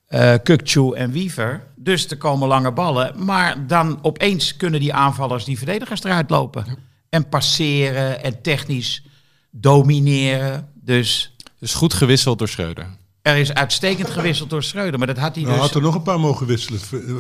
[0.07, 1.63] eh Kukçu en Wiever.
[1.75, 3.25] Dus er komen lange ballen.
[3.25, 6.65] Maar dan opeens kunnen die aanvallers die verdedigers eruit lopen.
[7.09, 9.03] En passeren en technisch
[9.51, 10.69] domineren.
[10.73, 12.85] Dus Dus goed gewisseld door Schreuder.
[13.21, 14.97] er is uitstekend gewisseld door Schreuder.
[14.97, 15.65] Maar dat had hij Nou, dus...
[15.65, 16.79] had er nog een paar mogen wisselen.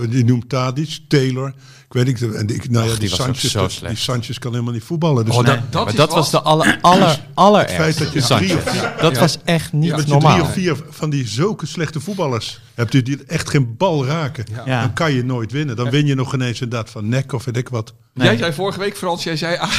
[0.09, 1.53] Je noemt Tadic, Taylor.
[1.87, 2.33] Ik weet niet.
[2.33, 3.93] En ik, nou ja, die, die Sanchez, zo dat- slecht.
[3.93, 5.25] die Sanchez kan helemaal niet voetballen.
[5.25, 5.55] Dus Oh, nee.
[5.55, 8.93] dat, dat, maar dat was de aller, aller, aller feit dat je drie of vier-
[9.01, 10.31] Dat was echt niet met je normaal.
[10.33, 14.45] drie of vier van die zulke slechte voetballers hebt u die echt geen bal raken.
[14.65, 14.81] Ja.
[14.81, 15.75] Dan kan je nooit winnen.
[15.75, 17.93] Dan win je nog ineens inderdaad van nek of weet ik wat.
[18.13, 18.27] Nee.
[18.27, 19.71] Jij zei vorige week, Frans, jij zei "Ah,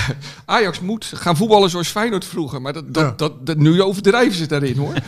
[0.45, 2.63] Ajax moet gaan voetballen zoals Feyenoord vroeger.
[2.63, 3.13] Maar dat, dat, Ja.
[3.17, 4.93] dat, dat- nu overdrijven ze het daarin hoor.
[4.93, 5.03] Met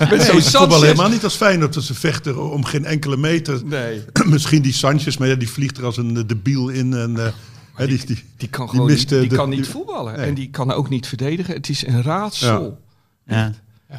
[0.00, 0.80] zo'n Nee, voetbal Sanchez.
[0.80, 3.60] helemaal niet als Feyenoord dat ze vechten om geen enkele meter.
[3.64, 6.94] Nee, Misschien die Sanchez, maar ja, die vliegt er als een eh, debiel in.
[6.94, 7.32] En, eh,
[7.74, 10.16] hè, die, die, die kan Die gewoon mist, niet, die de- kan niet die- voetballen.
[10.16, 10.26] Nee.
[10.26, 11.54] En die kan ook niet verdedigen.
[11.54, 12.78] Het is een raadsel.
[13.26, 13.52] Ja.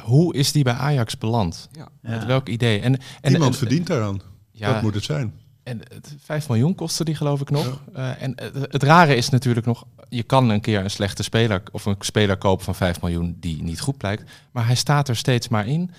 [0.03, 1.69] Hoe is die bij Ajax beland?
[1.71, 1.87] Ja.
[2.01, 2.79] Met welk idee?
[2.79, 4.21] En, en, iemand en- verdient daaraan.
[4.51, 5.33] Ja, Dat moet het zijn.
[5.63, 7.81] En het 5 miljoen kostte die geloof ik nog.
[7.93, 11.63] Eh, en het, het rare is natuurlijk nog, je kan een keer een slechte speler
[11.71, 14.23] of een speler kopen van 5 miljoen die niet goed blijkt.
[14.51, 15.91] Maar hij staat er steeds maar in.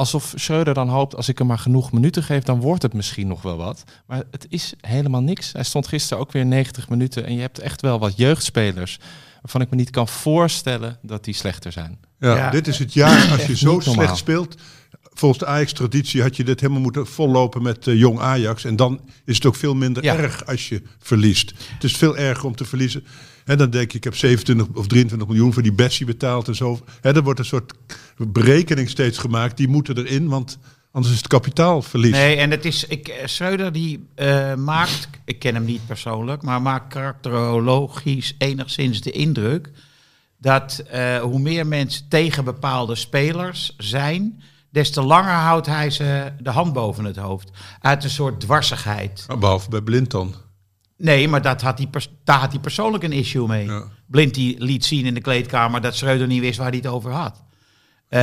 [0.00, 3.26] Alsof Schreuder dan hoopt, als ik hem maar genoeg minuten geef, dan wordt het misschien
[3.26, 3.84] nog wel wat.
[4.06, 5.52] Maar het is helemaal niks.
[5.52, 7.26] Hij stond gisteren ook weer 90 minuten.
[7.26, 8.98] En je hebt echt wel wat jeugdspelers
[9.42, 11.98] waarvan ik me niet kan voorstellen dat die slechter zijn.
[12.18, 12.50] Ja, Ja.
[12.50, 13.94] Dit is het jaar als je zo normaal.
[13.94, 14.54] slecht speelt.
[15.02, 18.64] Volgens de Ajax-traditie had je dit helemaal moeten vollopen met eh, jong Ajax.
[18.64, 20.16] En dan is het ook veel minder Ja.
[20.16, 21.52] erg als je verliest.
[21.74, 23.04] Het is veel erger om te verliezen.
[23.44, 26.54] En dan denk je, ik heb 27 of 23 miljoen voor die Bessie betaald en
[26.54, 26.80] zo.
[27.00, 27.72] Hè, er wordt een soort
[28.16, 29.56] berekening steeds gemaakt.
[29.56, 30.58] Die moeten erin, want
[30.92, 32.10] anders is het kapitaalverlies.
[32.10, 36.42] Nee, en het is, ik, eh, Schreuder die eh, maakt, ik ken hem niet persoonlijk,
[36.42, 39.70] maar maakt karakterologisch enigszins de indruk
[40.38, 46.32] dat eh, hoe meer mensen tegen bepaalde spelers zijn, des te langer houdt hij ze
[46.40, 47.50] de hand boven het hoofd.
[47.80, 49.26] Uit een soort dwarsigheid.
[49.38, 50.34] Behalve bij Blind dan.
[51.00, 53.66] Nee, maar dat had pers- daar had hij persoonlijk een issue mee.
[53.66, 53.84] Ja.
[54.06, 57.10] Blind die liet zien in de kleedkamer dat Schreuder niet wist waar hij het over
[57.12, 57.42] had.
[58.08, 58.22] Eh,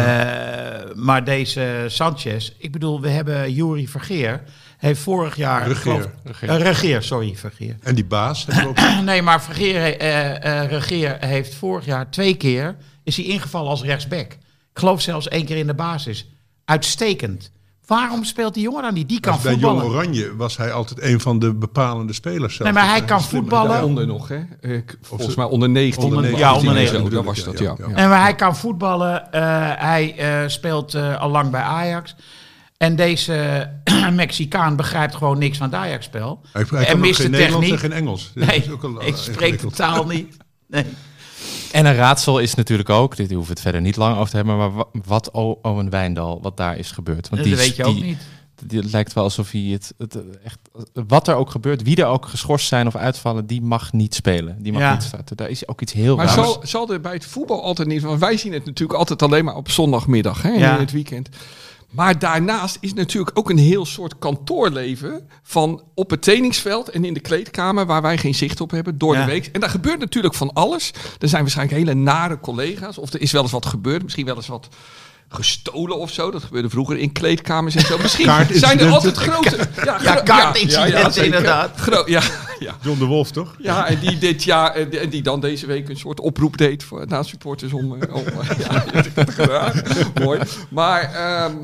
[0.96, 4.44] maar deze Sanchez, ik bedoel, we hebben Jury Vergeer,
[4.78, 5.68] heeft vorig jaar...
[5.68, 5.82] Regeer.
[5.82, 6.50] geloof- Regeer.
[6.50, 7.76] Eh, Regeer, sorry, Vergeer.
[7.82, 8.48] En die baas.
[8.66, 13.84] ook- nee, maar Vergeer, eh, Regeer heeft vorig jaar twee keer, is hij ingevallen als
[13.84, 14.32] rechtsback.
[14.32, 16.28] Ik geloof zelfs één keer in de basis.
[16.66, 17.52] Uitstekend.
[17.88, 19.10] Waarom speelt die jongen dan niet?
[19.10, 19.95] Die kan Dus bij Jong voetballen.
[19.95, 22.56] Oranje was hij altijd een van de bepalende spelers.
[22.56, 22.73] zelfs.
[22.73, 23.71] Nee, maar hij kan voetballen.
[23.71, 24.39] Daaronder nog, hè?
[24.76, 26.04] Ik, volgens ze- mij onder 19.
[26.04, 27.76] Onder Ja, 19, onder zo 19 bedoel dat was dat, ja, ja.
[27.78, 27.86] ja.
[27.89, 27.95] ja.
[27.95, 29.32] En maar hij kan voetballen.
[29.32, 29.41] eh,
[29.76, 32.15] hij eh, speelt eh, al lang bij Ajax.
[32.78, 33.69] En deze
[34.13, 36.41] Mexicaan begrijpt gewoon niks van het Ajax-spel.
[36.52, 37.91] Hij, hij en mist geen de Nederlands en techniek.
[37.93, 38.32] geen Engels.
[38.36, 39.76] Dat Nee, is ook al, ik eh, spreek de ingewikkeld.
[39.76, 40.38] taal niet.
[40.67, 40.86] Nee.
[41.78, 44.36] En een raadsel is natuurlijk ook, dit hoeven we het verder niet lang over te
[44.36, 47.30] hebben, maar wa- wat Owen Wijndal, wat daar is gebeurd.
[47.30, 48.18] Want Dat die, weet je ook die- niet.
[48.66, 50.60] die- Het lijkt wel alsof hij het, het echt,
[51.08, 54.58] wat er ook gebeurt, wie er ook geschorst zijn of uitvallen, die mag niet spelen.
[54.63, 54.94] Die mag Ja.
[54.94, 55.38] niet starten.
[55.38, 58.02] Daar is ook iets heel Maar zal, zal er bij het voetbal altijd niet...
[58.02, 60.74] Want wij zien het natuurlijk altijd alleen maar op zondagmiddag, hè, Ja.
[60.74, 61.30] in het weekend.
[61.97, 67.13] Maar daarnaast is natuurlijk ook een heel soort kantoorleven van op het trainingsveld en in
[67.13, 69.25] de kleedkamer waar wij geen zicht op hebben door Ja.
[69.25, 69.45] de week.
[69.45, 70.91] En daar gebeurt natuurlijk van alles.
[71.19, 74.36] Er zijn waarschijnlijk hele nare collega's of er is wel eens wat gebeurd, misschien wel
[74.36, 74.67] eens wat
[75.29, 76.31] gestolen of zo.
[76.31, 77.97] Dat gebeurde vroeger in kleedkamers en zo.
[78.01, 79.57] Misschien zijn er altijd grote...
[79.86, 81.77] Ja, Ja, kaartincidenten inderdaad.
[81.79, 82.21] Gro- ja,
[82.60, 82.75] ja.
[82.81, 83.55] John de Wolf, toch?
[83.60, 86.57] Ja, en die dit jaar en die- en die dan deze week een soort oproep
[86.57, 88.01] deed voor na supporters om.
[88.01, 89.81] eh, om eh, ja, dat heb ik gedaan.
[90.23, 90.39] Mooi.
[90.69, 91.55] Maar ehm,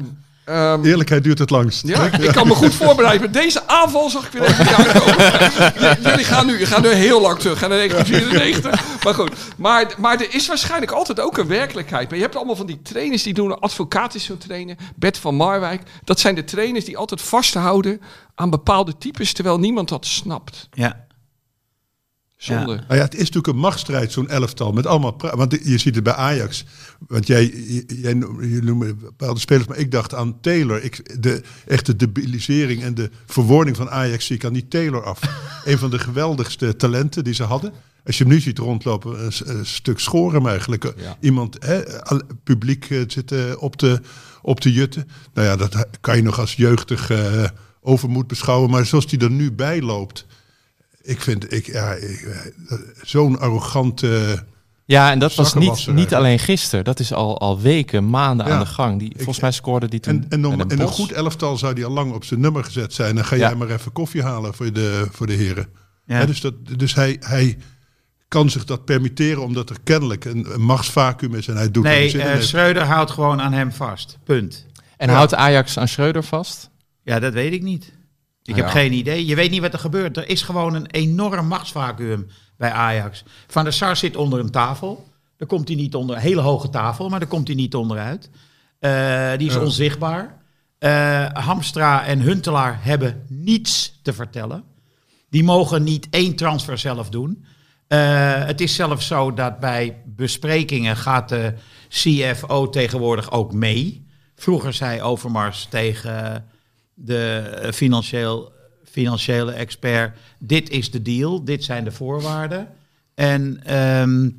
[0.45, 1.87] ehm, Eerlijkheid duurt het langst.
[1.87, 3.31] ja, ik kan me goed voorbereiden.
[3.31, 4.65] Deze aanval zag ik weer even.
[4.65, 9.03] J- Jullie gaan nu, gaan nu heel lang terug, gaan naar 1994.
[9.03, 12.07] Maar goed, maar, maar er is waarschijnlijk altijd ook een werkelijkheid.
[12.07, 15.35] Maar je hebt allemaal van die trainers die doen, advocaat is zo'n trainer, Bert van
[15.35, 15.81] Marwijk.
[16.03, 18.01] Dat zijn de trainers die altijd vasthouden
[18.35, 20.67] aan bepaalde types, terwijl niemand dat snapt.
[20.71, 21.05] Ja.
[22.43, 22.75] Zonde.
[22.75, 24.71] Nou ja, het is natuurlijk een machtsstrijd, zo'n elftal.
[24.71, 26.65] Met allemaal want je ziet het bij Ajax.
[27.07, 27.45] Want jij,
[27.87, 30.83] jij je noemt bepaalde spelers, maar ik dacht aan Taylor.
[30.83, 35.19] Ik, de echte debilisering en de verwoording van Ajax zie ik aan die Taylor af.
[35.65, 37.73] een van de geweldigste talenten die ze hadden.
[38.05, 40.93] Als je hem nu ziet rondlopen, een, stuk schoren eigenlijk.
[40.97, 41.17] Ja.
[41.19, 41.81] Iemand, hè,
[42.43, 44.01] publiek eh, zitten op de,
[44.41, 45.07] op de jutten.
[45.33, 47.43] Nou ja, dat kan je nog als jeugdig eh,
[47.81, 48.69] overmoed beschouwen.
[48.69, 50.25] Maar zoals die er nu bij loopt.
[51.05, 54.43] Ik vind, ik, ja, ik, eh, zo'n arrogante...
[54.85, 56.85] Ja, en dat was niet, niet alleen gisteren.
[56.85, 58.53] Dat is al, al weken, maanden Ja.
[58.53, 58.99] aan de gang.
[58.99, 61.73] Die, volgens mij scoorde die toen En, en, om, met en een goed elftal zou
[61.73, 63.15] die al lang op zijn nummer gezet zijn.
[63.15, 63.47] Dan ga Ja.
[63.47, 65.67] jij maar even koffie halen voor de, voor de heren.
[66.05, 66.25] Ja.
[66.25, 67.57] Dus dat, dus hij, hij
[68.27, 71.47] kan zich dat permitteren omdat er kennelijk een, een machtsvacuum is.
[71.47, 72.39] En hij doet Nee, eh.
[72.41, 74.17] Schreuder houdt gewoon aan hem vast.
[74.23, 74.65] Punt.
[74.97, 75.15] En Ja.
[75.15, 76.69] houdt Ajax aan Schreuder vast?
[77.03, 77.91] Ja, dat weet ik niet.
[78.43, 78.63] Ik Ja.
[78.63, 79.25] heb geen idee.
[79.25, 80.17] Je weet niet wat er gebeurt.
[80.17, 82.27] Er is gewoon een enorm machtsvacuum
[82.57, 83.23] bij Ajax.
[83.47, 85.07] Van der Sar zit onder een tafel.
[85.37, 88.29] Daar komt hij niet onder, een hele hoge tafel, maar daar komt hij niet onderuit.
[88.79, 90.41] Eh, die is onzichtbaar.
[90.79, 94.63] Eh, Hamstra en Huntelaar hebben niets te vertellen.
[95.29, 97.45] Die mogen niet één transfer zelf doen.
[97.87, 101.53] Eh, het is zelfs zo dat bij besprekingen gaat de
[101.89, 104.07] CFO tegenwoordig ook mee.
[104.35, 106.45] Vroeger zei Overmars tegen
[106.93, 108.51] de eh, financieel,
[108.83, 112.67] financiële expert: dit is de deal, dit zijn de voorwaarden.
[113.13, 114.29] En ehm,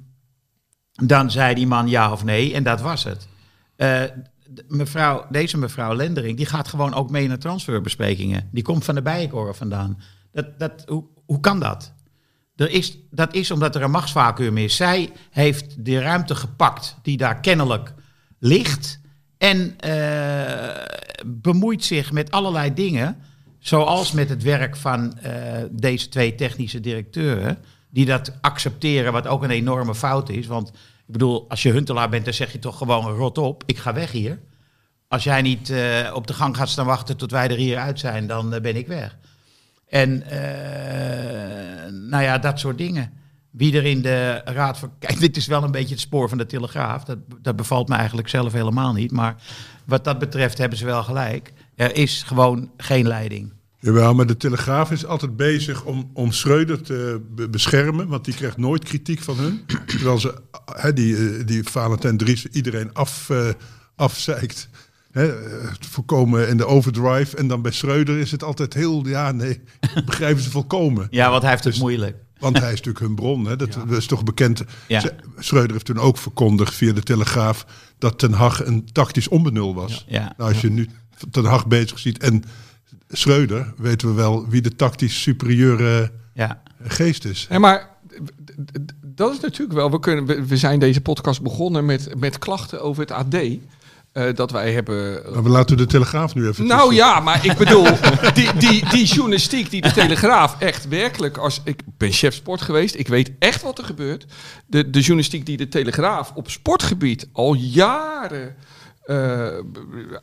[0.93, 3.29] dan zei die man ja of nee, en dat was het.
[3.77, 4.03] Eh,
[4.69, 8.49] mevrouw, deze mevrouw Lendering, die gaat gewoon ook mee naar transferbesprekingen.
[8.53, 10.01] Die komt van de Bijenkorf vandaan.
[10.33, 11.93] Dat, dat, hoe, hoe kan dat?
[12.57, 14.77] Er is, dat is omdat er een machtsvacuum is.
[14.77, 17.95] Zij heeft de ruimte gepakt die daar kennelijk
[18.38, 19.01] ligt.
[19.44, 20.85] En eh,
[21.26, 23.16] bemoeit zich met allerlei dingen.
[23.59, 25.33] Zoals met het werk van eh,
[25.70, 27.59] deze twee technische directeuren.
[27.90, 30.46] Die dat accepteren, wat ook een enorme fout is.
[30.46, 33.62] Want ik bedoel, als je huntelaar bent, dan zeg je toch gewoon rot op.
[33.66, 34.40] Ik ga weg hier.
[35.09, 38.00] Als jij niet eh, op de gang gaat staan wachten tot wij er hier uit
[38.00, 39.16] zijn, dan ben ik weg.
[39.88, 40.24] En
[42.09, 43.12] nou ja, dat soort dingen.
[43.57, 44.90] Wie er in de raad van.
[44.99, 47.05] Kijk, dit is wel een beetje het spoor van de Telegraaf.
[47.05, 49.12] Dat, dat bevalt me eigenlijk zelf helemaal niet.
[49.12, 49.37] Maar
[49.87, 51.53] wat dat betreft hebben ze wel gelijk.
[51.75, 53.53] Er is gewoon geen leiding.
[53.79, 58.35] Jawel, maar de Telegraaf is altijd bezig om, om Schreuder te be- beschermen, want die
[58.35, 59.64] krijgt nooit kritiek van hun.
[59.87, 60.35] Terwijl ze,
[60.95, 63.49] die, eh, die Valentijn Dries iedereen af, eh,
[63.97, 64.69] afzeikt.
[65.11, 67.37] Hè, eh, voorkomen in de overdrive.
[67.37, 69.61] En dan bij Schreuder is het altijd heel, ja nee,
[70.07, 71.07] begrijpen ze volkomen.
[71.11, 72.17] Ja, want hij heeft het Dus- moeilijk.
[72.44, 73.44] Want hij is natuurlijk hun bron.
[73.46, 73.57] Hè?
[73.57, 74.62] Dat, is toch bekend.
[74.88, 75.02] Ja.
[75.38, 77.66] Schreuder heeft toen ook verkondigd via de Telegraaf
[77.98, 80.04] dat Ten Hag een tactisch onbenul was.
[80.09, 80.35] Ja.
[80.37, 80.88] Nou, als je nu
[81.30, 82.44] Ten Hag bezig ziet en
[83.09, 86.62] Schreuder, weten we wel wie de tactisch superieure Ja.
[86.83, 87.46] geest is.
[87.50, 87.88] En maar
[89.00, 89.90] dat is natuurlijk wel.
[89.90, 93.37] We, kunnen, we, we zijn deze podcast begonnen met, met klachten over het AD.
[94.14, 95.22] Eh, dat wij hebben.
[95.33, 96.66] Maar we laten de Telegraaf nu even.
[96.66, 97.07] Nou tussen.
[97.07, 97.85] ja, maar ik bedoel,
[98.35, 101.61] die, die, die journalistiek, die de Telegraaf echt werkelijk als...
[101.64, 104.27] Ik ben chef sport geweest, ik weet echt wat er gebeurt.
[104.66, 108.57] De, de journalistiek die de Telegraaf op sportgebied al jaren
[109.05, 109.59] eh,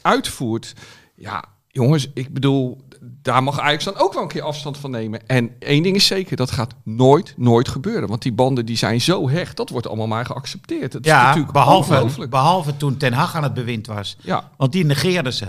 [0.01, 0.73] uitvoert.
[1.15, 5.27] Ja, jongens, ik bedoel, daar mag Ajax dan ook wel een keer afstand van nemen.
[5.27, 8.09] En één ding is zeker, dat gaat nooit, nooit gebeuren.
[8.09, 10.91] Want die banden die zijn zo hecht, dat wordt allemaal maar geaccepteerd.
[10.91, 14.17] Dat is Ja, natuurlijk behalve, behalve toen Ten Hag aan het bewind was.
[14.21, 14.49] Ja.
[14.57, 15.45] Want die negeerden ze.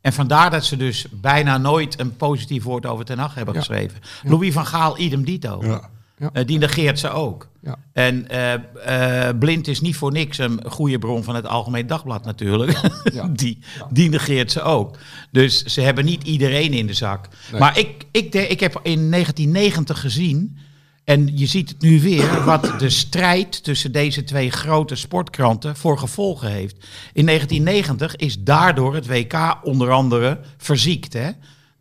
[0.00, 3.60] En vandaar dat ze dus bijna nooit een positief woord over Ten Hag hebben Ja.
[3.60, 4.00] geschreven.
[4.22, 5.58] Louis van Gaal, idem dito.
[5.62, 5.90] Ja.
[6.18, 6.30] Ja.
[6.32, 7.48] Eh, die negeert ze ook.
[7.62, 7.76] Ja.
[7.92, 12.24] En eh, eh, Blind is niet voor niks een goede bron van het Algemeen Dagblad
[12.24, 12.80] natuurlijk.
[13.12, 13.28] Ja.
[13.32, 13.58] die,
[13.90, 14.98] die negeert ze ook.
[15.30, 17.28] Dus ze hebben niet iedereen in de zak.
[17.50, 17.60] Nee.
[17.60, 20.58] Maar ik, ik, de- ik heb in 1990 gezien...
[21.04, 25.98] En je ziet het nu weer, wat de strijd tussen deze twee grote sportkranten voor
[25.98, 26.76] gevolgen heeft.
[27.12, 31.12] In 1990 is daardoor het WK onder andere verziekt.
[31.12, 31.30] Hè?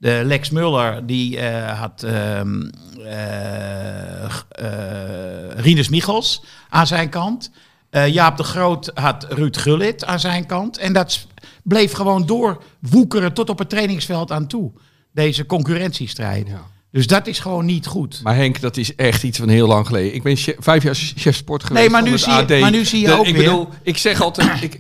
[0.04, 2.42] De Lex Muller die eh, had eh,
[5.56, 7.52] Rinus Michels aan zijn kant.
[8.08, 10.78] Jaap de Groot had Ruud Gullit aan zijn kant.
[10.78, 11.28] En dat
[11.64, 14.72] bleef gewoon doorwoekeren tot op het trainingsveld aan toe.
[15.12, 16.48] Deze concurrentiestrijd.
[16.48, 16.73] Ja.
[16.94, 18.20] Dus dat is gewoon niet goed.
[18.24, 20.16] Maar Henk, dat is echt iets van heel lang geleden.
[20.16, 21.82] Ik ben chef- vijf jaar chef sport geweest.
[21.82, 22.60] Nee, maar nu het zie je- AD.
[22.60, 24.80] maar nu zie je De- ook Ik weer- bedoel, ik zeg altijd, ik,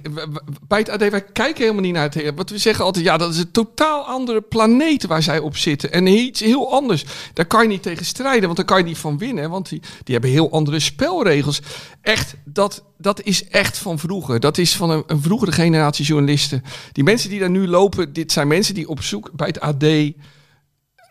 [0.67, 2.31] bij het AD, wij kijken helemaal niet naar het.
[2.35, 5.91] Wat we zeggen altijd, ja, dat is een totaal andere planeet waar zij op zitten.
[5.91, 7.05] En iets heel anders.
[7.33, 9.49] Daar kan je niet tegen strijden, want daar kan je niet van winnen.
[9.49, 11.59] Want die, die hebben heel andere spelregels.
[12.01, 14.39] Echt, dat, dat is echt van vroeger.
[14.39, 16.63] Dat is van een, een vroegere generatie journalisten.
[16.91, 19.83] Die mensen die daar nu lopen, dit zijn mensen die op zoek bij het AD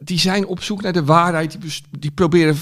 [0.05, 1.61] die zijn op zoek naar de waarheid.
[1.61, 2.57] Die, die proberen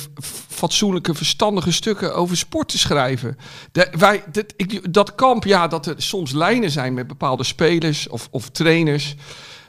[0.49, 3.37] fatsoenlijke, verstandige stukken over sport te schrijven.
[3.73, 8.09] De, wij, dit, ik, dat kamp, ja, dat er soms lijnen zijn met bepaalde spelers
[8.09, 9.15] of, of trainers.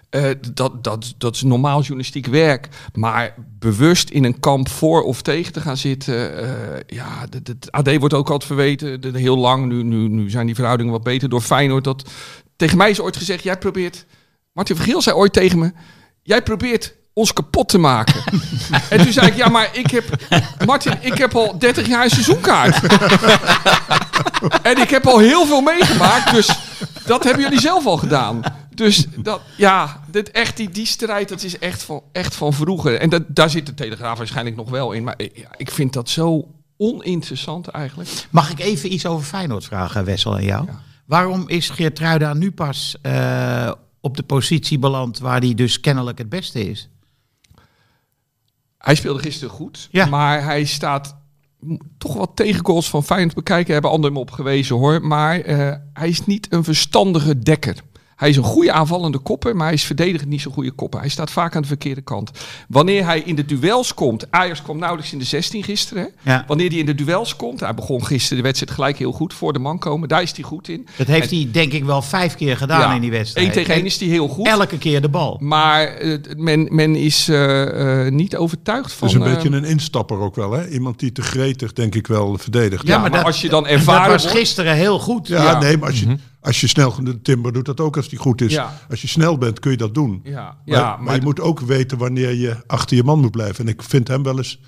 [0.10, 2.68] eh, dat, dat, dat is normaal journalistiek werk.
[2.94, 6.38] Maar bewust in een kamp voor of tegen te gaan zitten.
[6.38, 9.02] eh, ja, het AD wordt ook altijd verweten.
[9.02, 11.84] de- heel lang, nu, nu, nu zijn die verhoudingen wat beter door Feyenoord.
[11.84, 12.10] Dat,
[12.56, 14.06] tegen mij is ooit gezegd, jij probeert...
[14.54, 15.72] Martin Vergeel zei ooit tegen me...
[16.24, 18.24] Jij probeert ons kapot te maken.
[18.90, 20.06] en toen zei ik, ja, maar ik heb...
[20.66, 22.80] Martin, ik heb al 30 jaar een seizoenkaart.
[24.72, 26.50] en ik heb al heel veel meegemaakt, dus
[27.06, 28.42] dat hebben jullie zelf al gedaan.
[28.76, 33.00] Dus dat, ja, dit echt, die, die strijd, dat is echt van, echt van vroeger.
[33.00, 35.04] En dat, daar zit de Telegraaf waarschijnlijk nog wel in.
[35.04, 36.48] Maar eh, ja, ik vind dat zo
[36.78, 38.10] oninteressant eigenlijk.
[38.30, 40.68] Mag ik even iets over Feyenoord vragen, Wessel, en jou?
[41.06, 46.30] Waarom is Geertruida nu pas eh, op de positie beland waar hij dus kennelijk het
[46.30, 46.90] beste is?
[48.82, 50.06] Hij speelde gisteren goed, Ja.
[50.06, 51.16] maar hij staat
[51.98, 53.74] toch wat tegengoals van Feyenoord bekijken.
[53.74, 55.02] Hebben anderen hem op gewezen hoor.
[55.02, 57.76] Maar eh, hij is niet een verstandige dekker.
[58.22, 61.00] Hij is een goede aanvallende kopper, maar hij is verdedigend niet zo'n goede kopper.
[61.00, 62.32] Hij staat vaak aan de verkeerde kant.
[62.68, 66.10] Wanneer hij in de duels komt, Ajax kwam nauwelijks in de 16 gisteren.
[66.22, 66.44] Ja.
[66.48, 69.54] Wanneer hij in de duels komt, hij begon gisteren de wedstrijd gelijk heel goed voor
[69.54, 70.08] de man komen.
[70.10, 70.88] Daar is hij goed in.
[70.98, 73.46] Dat heeft hij denk ik wel vijf keer gedaan Ja, in die wedstrijd.
[73.46, 74.48] één tegen één is hij heel goed.
[74.48, 75.38] Elke keer de bal.
[75.40, 79.08] Maar eh, men, men is eh, eh, niet overtuigd van...
[79.08, 80.70] Dat is een beetje een instapper ook wel, hè?
[80.70, 82.88] Iemand die te gretig, denk ik wel, verdedigt.
[82.88, 85.28] Ja, maar als je dan ervaren Dat was gisteren heel goed.
[85.28, 85.60] Ja, Ja.
[85.60, 87.04] nee, maar als je, als je snel...
[87.04, 88.52] De Timber doet dat ook als die goed is.
[88.52, 88.78] Ja.
[88.90, 90.22] Als je snel bent, kun je dat doen.
[90.24, 93.66] Ja, Maar, ja, maar, je moet ook weten wanneer je achter je man moet blijven.
[93.66, 94.60] En ik vind hem wel eens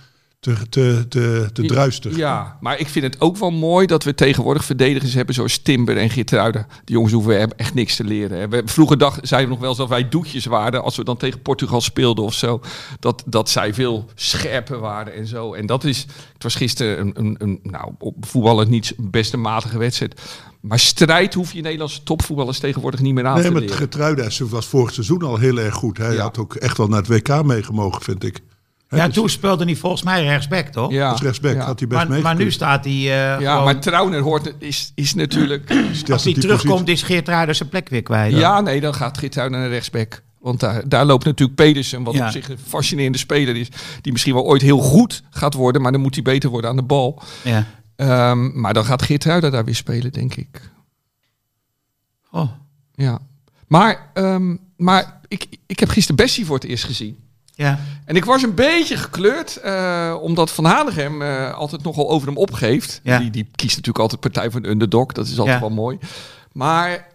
[0.44, 2.16] te, te, te, te druistig.
[2.16, 5.98] Ja, maar ik vind het ook wel mooi dat we tegenwoordig verdedigers hebben zoals Timber
[5.98, 6.68] en Geertruiden.
[6.86, 8.50] Die jongens hoeven echt niks te leren.
[8.50, 11.18] We, vroeger dag, zeiden we nog wel eens dat wij doetjes waren als we dan
[11.18, 12.62] tegen Portugal speelden of zo.
[13.00, 15.54] Dat, dat zij veel scherper waren en zo.
[15.54, 19.42] En dat is, het was gisteren een, een, een nou, op voetballen niet best een
[19.42, 20.22] matige wedstrijd.
[20.62, 23.76] Maar strijd hoef je Nederlandse topvoetballers tegenwoordig niet meer aan Nee, te maar leren.
[23.78, 25.98] Getruiden was vorig seizoen al heel erg goed.
[25.98, 26.22] Hij Ja.
[26.22, 28.40] had ook echt wel naar het WK meegemogen, vind ik.
[28.96, 30.92] Ja, dus toen speelde hij volgens mij rechtsback, toch?
[30.92, 31.66] Ja, Als rechtsback ja.
[31.66, 32.94] had hij best Maar, maar nu staat hij.
[32.94, 35.70] eh, Ja, gewoon- maar Trauner hoort, is, is natuurlijk...
[36.12, 38.34] Als hij terugkomt, is Geert Ruijden zijn plek weer kwijt.
[38.36, 40.22] Ja, nee, dan gaat Gittuin naar rechtsback.
[40.40, 42.26] Want daar, daar loopt natuurlijk Pedersen, wat Ja.
[42.26, 43.68] op zich een fascinerende speler is.
[44.02, 46.76] Die misschien wel ooit heel goed gaat worden, maar dan moet hij beter worden aan
[46.76, 47.22] de bal.
[47.44, 47.66] Ja.
[47.96, 50.72] Ehm, maar dan gaat Geertruida daar weer spelen, denk ik.
[52.32, 52.50] Oh.
[52.94, 53.20] Ja.
[53.68, 57.18] Maar, ehm, maar ik, ik heb gisteren Bessie voor het eerst gezien.
[57.56, 57.80] Ja.
[58.06, 62.38] En ik was een beetje gekleurd, eh, omdat Van Hanegem eh, altijd nogal over hem
[62.38, 63.00] opgeeft.
[63.04, 63.20] Ja.
[63.20, 65.60] Die, die kiest natuurlijk altijd partij voor een underdog, dat is altijd Ja.
[65.62, 65.98] wel mooi.
[66.52, 67.08] Maar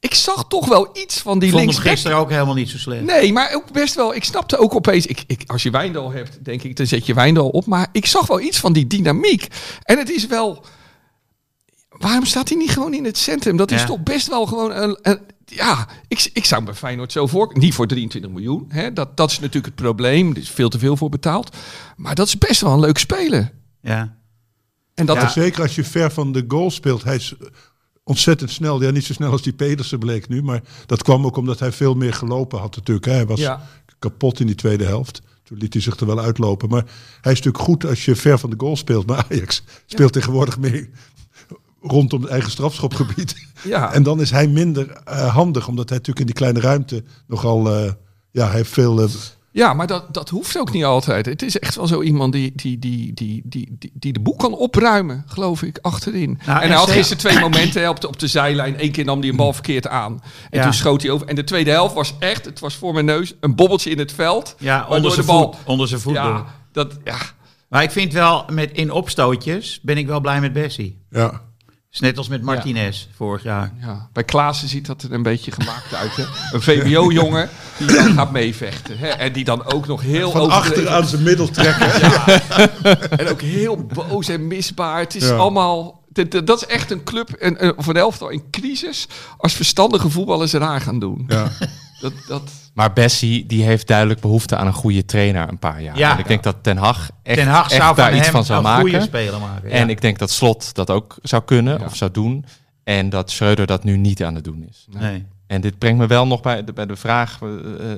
[0.00, 1.86] ik zag toch wel iets van die linksback.
[1.90, 3.02] gisteren ook helemaal niet zo slecht.
[3.02, 4.14] Nee, maar ook best wel.
[4.14, 5.06] Ik snapte ook opeens.
[5.06, 7.66] Ik, ik, als je Wijndal hebt, denk ik, dan zet je Wijndal op.
[7.66, 9.46] Maar ik zag wel iets van die dynamiek.
[9.82, 10.64] En het is wel.
[11.88, 13.56] Waarom staat hij niet gewoon in het centrum?
[13.56, 14.98] Dat is toch best wel gewoon een.
[15.02, 17.50] een ja, ik, ik zou bij Feyenoord zo voor.
[17.58, 18.64] Niet voor 23 miljoen.
[18.68, 18.92] Hè?
[18.92, 20.30] Dat, dat is natuurlijk het probleem.
[20.30, 21.56] Er is veel te veel voor betaald.
[21.96, 23.52] Maar dat is best wel een leuk speler.
[23.80, 24.16] Ja.
[24.94, 25.32] En dat Ja, is.
[25.32, 27.04] zeker als je ver van de goal speelt.
[27.04, 27.34] Hij is
[28.04, 28.82] ontzettend snel.
[28.82, 30.42] Ja, niet zo snel als die Pedersen bleek nu.
[30.42, 33.06] Maar dat kwam ook omdat hij veel meer gelopen had natuurlijk.
[33.06, 33.12] hè.
[33.12, 33.66] Hij was Ja.
[33.98, 35.22] kapot in die tweede helft.
[35.42, 36.68] Toen liet hij zich er wel uitlopen.
[36.68, 36.84] Maar
[37.20, 39.06] hij is natuurlijk goed als je ver van de goal speelt.
[39.06, 40.88] Maar Ajax speelt tegenwoordig meer
[41.86, 43.34] rondom het eigen strafschopgebied.
[43.64, 43.92] Ja.
[43.92, 45.68] En dan is hij minder eh, handig.
[45.68, 47.74] Omdat hij natuurlijk in die kleine ruimte nogal...
[47.76, 47.92] eh,
[48.30, 49.00] ja, hij heeft veel...
[49.00, 49.08] eh,
[49.50, 51.26] Ja, maar dat, dat hoeft ook niet altijd.
[51.26, 54.38] Het is echt wel zo iemand die, die, die, die, die, die, die de boek
[54.38, 56.38] kan opruimen, geloof ik, achterin.
[56.46, 58.74] Nou, en hij had gisteren twee momenten hè, op, de, op de zijlijn.
[58.84, 60.22] Eén keer nam hij een bal verkeerd aan.
[60.50, 60.64] En Ja.
[60.64, 61.26] toen schoot hij over.
[61.26, 64.12] En de tweede helft was echt, het was voor mijn neus, een bobbeltje in het
[64.12, 64.54] veld.
[64.58, 65.64] Ja, onder de zijn bal- voet.
[65.66, 66.14] Onder zijn voet.
[66.14, 67.16] Ja, dat, ja,
[67.68, 71.02] Maar ik vind wel, met, in opstootjes ben ik wel blij met Bessie.
[71.10, 71.40] ja.
[71.94, 73.72] Is net als met Martinez vorig jaar.
[73.80, 74.08] ja.
[74.12, 76.16] Bij Klaassen ziet dat er een beetje gemaakt uit.
[76.16, 76.24] Hè?
[76.52, 78.98] Een VWO-jongen die dan gaat meevechten.
[78.98, 79.08] Hè?
[79.08, 81.92] En die dan ook nog heel Van overdreven- achter aan zijn middel trekken.
[83.18, 84.98] En ook heel boos en misbaar.
[84.98, 85.34] Het is Ja.
[85.36, 86.02] allemaal.
[86.12, 89.06] dit- Dat is echt een club, een, een, of een elftal in crisis.
[89.36, 91.24] Als verstandige voetballers eraan gaan doen.
[91.28, 91.50] Ja.
[92.00, 92.42] Dat, dat,
[92.74, 95.96] Maar Bessie die heeft duidelijk behoefte aan een goede trainer een paar jaar.
[95.98, 96.12] Ja.
[96.12, 98.44] En ik denk dat Ten Hag echt, Ten Hag echt zou van daar iets van
[98.44, 98.80] zou een maken.
[98.90, 99.70] goede speler maken.
[99.70, 101.84] En ik denk dat Slot dat ook zou kunnen Ja.
[101.84, 102.44] of zou doen.
[102.84, 104.86] En dat Schreuder dat nu niet aan het doen is.
[104.98, 105.26] Nee.
[105.46, 107.48] En dit brengt me wel nog bij de, bij de vraag, eh,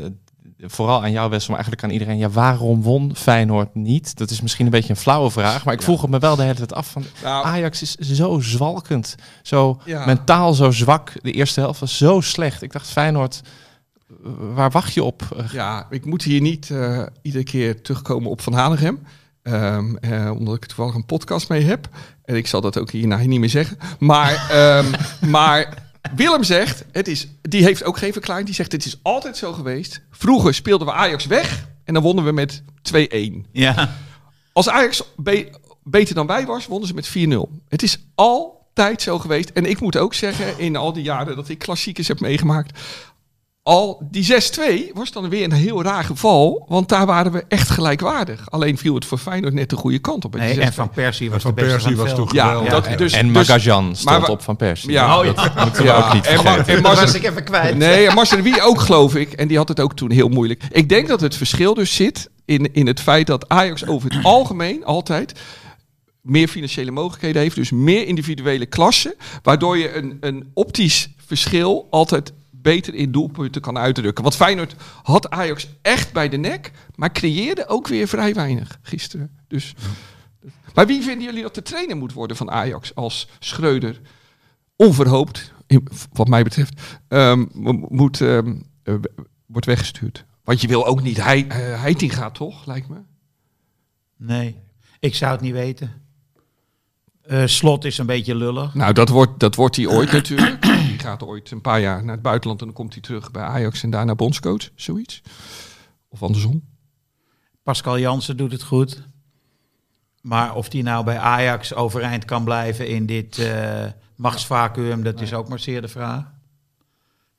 [0.04, 0.12] eh,
[0.60, 2.18] vooral aan jou Wessel, maar eigenlijk aan iedereen.
[2.18, 4.16] Ja, waarom won Feyenoord niet?
[4.16, 6.42] Dat is misschien een beetje een flauwe vraag, maar ik vroeg het me wel de
[6.42, 6.90] hele tijd af.
[6.90, 10.06] Van, nou, Ajax is zo zwalkend, zo Ja.
[10.06, 11.12] mentaal zo zwak.
[11.22, 12.62] De eerste helft was zo slecht.
[12.62, 13.40] Ik dacht, Feyenoord,
[14.54, 15.46] waar wacht je op?
[15.52, 18.98] Ja, ik moet hier niet eh, iedere keer terugkomen op Van Hanegem.
[19.42, 21.88] Ehm, eh, omdat ik er toevallig een podcast mee heb.
[22.24, 23.78] En ik zal dat ook hierna niet meer zeggen.
[23.98, 24.92] Maar, ehm,
[25.30, 28.46] maar Willem zegt, het is, die heeft ook geen verklaring.
[28.46, 30.00] Die zegt, het is altijd zo geweest.
[30.10, 31.68] Vroeger speelden we Ajax weg.
[31.84, 33.46] En dan wonnen we met 2-1.
[33.52, 33.94] Ja.
[34.52, 35.50] Als Ajax be-
[35.82, 37.62] beter dan wij was, wonnen ze met 4-0.
[37.68, 39.48] Het is altijd zo geweest.
[39.48, 42.78] En ik moet ook zeggen, in al die jaren dat ik klassiekers heb meegemaakt...
[43.66, 44.24] Al die
[44.90, 46.64] 6-2 was dan weer een heel raar geval.
[46.68, 48.50] Want daar waren we echt gelijkwaardig.
[48.50, 50.36] Alleen viel het voor Feyenoord net de goede kant op.
[50.36, 50.58] Nee, 6-2.
[50.58, 52.70] en Van Persie was Van de beste Persie van was toen ja, geweldig.
[52.72, 52.96] dat, Ja.
[52.96, 54.90] dus, en dus- Magajan stond maar we- op Van Persie.
[54.90, 55.32] Ja, Oh, ja.
[55.32, 56.66] dat moeten we ook niet en, vergeten.
[56.66, 57.76] en Dat Marcel- was ik even kwijt.
[57.76, 59.32] Nee, en Marcel Wie ook, geloof ik.
[59.32, 60.62] En die had het ook toen heel moeilijk.
[60.70, 64.24] Ik denk dat het verschil dus zit in, in het feit dat Ajax over het
[64.24, 65.32] algemeen altijd
[66.22, 67.56] meer financiële mogelijkheden heeft.
[67.56, 69.14] Dus meer individuele klassen.
[69.42, 72.32] Waardoor je een, een optisch verschil altijd
[72.66, 74.22] beter in doelpunten kan uitdrukken.
[74.22, 76.70] Want Feyenoord had Ajax echt bij de nek.
[76.94, 79.30] Maar creëerde ook weer vrij weinig gisteren.
[79.48, 79.74] Dus,
[80.74, 84.00] maar wie vinden jullie dat de trainer moet worden van Ajax als Schreuder
[84.76, 85.52] onverhoopt
[86.12, 88.94] wat mij betreft, ehm, mo- moet, ehm, eh,
[89.46, 90.24] wordt weggestuurd.
[90.44, 92.96] Want je wil ook niet, hij, eh Heiting gaat toch, lijkt me?
[94.16, 94.56] Nee,
[95.00, 95.92] ik zou het niet weten.
[97.22, 98.74] Eh, Slot is een beetje lullig.
[98.74, 100.55] Nou, dat wordt, dat wordt hij ooit natuurlijk.
[101.06, 103.82] Gaat ooit een paar jaar naar het buitenland en dan komt hij terug bij Ajax
[103.82, 105.22] en daarna bondscoach, zoiets.
[106.08, 106.64] Of andersom.
[107.62, 109.08] Pascal Jansen doet het goed.
[110.20, 113.86] Maar of die nou bij Ajax overeind kan blijven in dit eh
[114.16, 116.32] machtsvacuum, dat is ook maar zeer de vraag.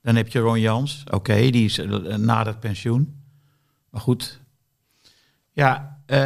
[0.02, 1.04] Dan heb je Ron Jans.
[1.12, 3.22] Oké, die is eh, na het pensioen.
[3.90, 4.40] Maar goed.
[5.52, 6.18] Ja, eh,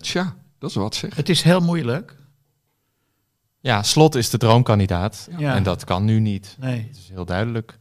[0.00, 1.14] Tja, dat is wat zeg.
[1.14, 2.19] het is heel moeilijk.
[3.60, 5.28] Ja, Slot is de droomkandidaat.
[5.38, 5.54] Ja.
[5.54, 6.56] En dat kan nu niet.
[6.60, 6.86] Nee.
[6.90, 7.78] Dat is heel duidelijk.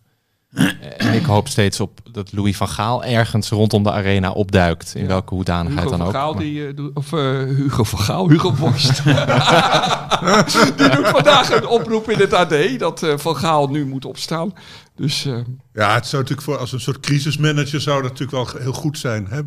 [0.98, 4.96] En ik hoop steeds op dat Louis van Gaal ergens rondom de arena opduikt.
[4.96, 6.14] In welke hoedanigheid Hugo dan van ook.
[6.22, 9.04] Gaal, Maar- die, eh, doet- of eh, Hugo van Gaal, Hugo Borst.
[10.78, 14.54] die doet vandaag een oproep in het AD dat eh, Van Gaal nu moet opstaan.
[14.96, 15.38] Dus eh,
[15.74, 18.98] Ja, het zou natuurlijk voor als een soort crisismanager zou dat natuurlijk wel heel goed
[18.98, 19.28] zijn.
[19.30, 19.42] Hè?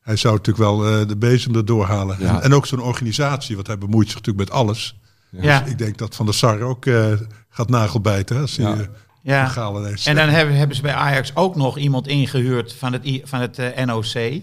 [0.00, 2.16] Hij zou natuurlijk wel eh, de bezem erdoor halen.
[2.20, 2.36] Ja.
[2.36, 5.00] En, en ook zo'n organisatie, want hij bemoeit zich natuurlijk met alles.
[5.40, 5.60] Ja.
[5.60, 7.12] Dus ik denk dat Van der Sar ook eh,
[7.50, 8.36] gaat nagelbijten.
[8.36, 8.72] Hè, als Ja.
[8.72, 8.86] eh,
[9.22, 9.44] Ja.
[10.04, 13.58] En dan hebben, hebben ze bij Ajax ook nog iemand ingehuurd van het, van het
[13.58, 14.42] eh, NOC.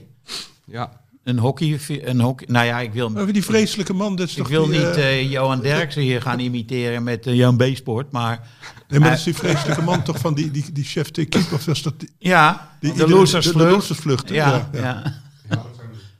[0.66, 0.92] ja,
[1.24, 2.48] Een hockey, een hockey.
[2.52, 4.96] Nou ja, ik wil, Over die vreselijke man, dat is ik toch wil die, niet
[4.96, 8.48] eh, eh, Johan Derksen hier gaan imiteren met uh, Jan B-sport, maar
[8.88, 11.66] nee, maar dat is die vreselijke man toch van die, die, die chef de of
[11.66, 13.58] was dat die, ja, die de losersvlucht.
[13.58, 15.14] De, de losersvlucht, Ja, ja, ja.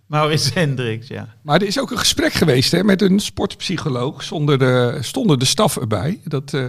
[0.10, 1.36] Maurits Hendricks, ja.
[1.41, 5.45] maar er is ook een gesprek geweest hè, met een sportpsycholoog zonder de, stonden de
[5.45, 6.20] staf erbij.
[6.24, 6.66] Dat eh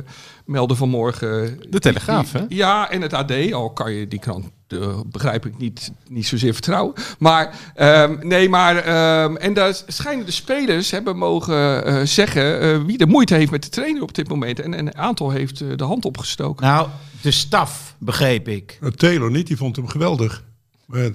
[0.50, 1.60] meldde vanmorgen.
[1.70, 2.44] De Telegraaf, hè?
[2.48, 6.52] Ja, en het AD, al kan je die krant, eh, begrijp ik, niet, niet zozeer
[6.52, 6.94] vertrouwen.
[7.18, 12.82] Maar, ehm, nee, maar, ehm, en daar schijnen de spelers hebben mogen eh, zeggen eh,
[12.82, 14.60] wie de moeite heeft met de trainer op dit moment.
[14.60, 16.66] En, en een aantal heeft eh, de hand opgestoken.
[16.66, 16.88] Nou,
[17.20, 18.78] de staf, begreep ik.
[18.80, 20.44] Uh, Taylor niet, die vond hem geweldig.
[20.86, 21.10] Maar,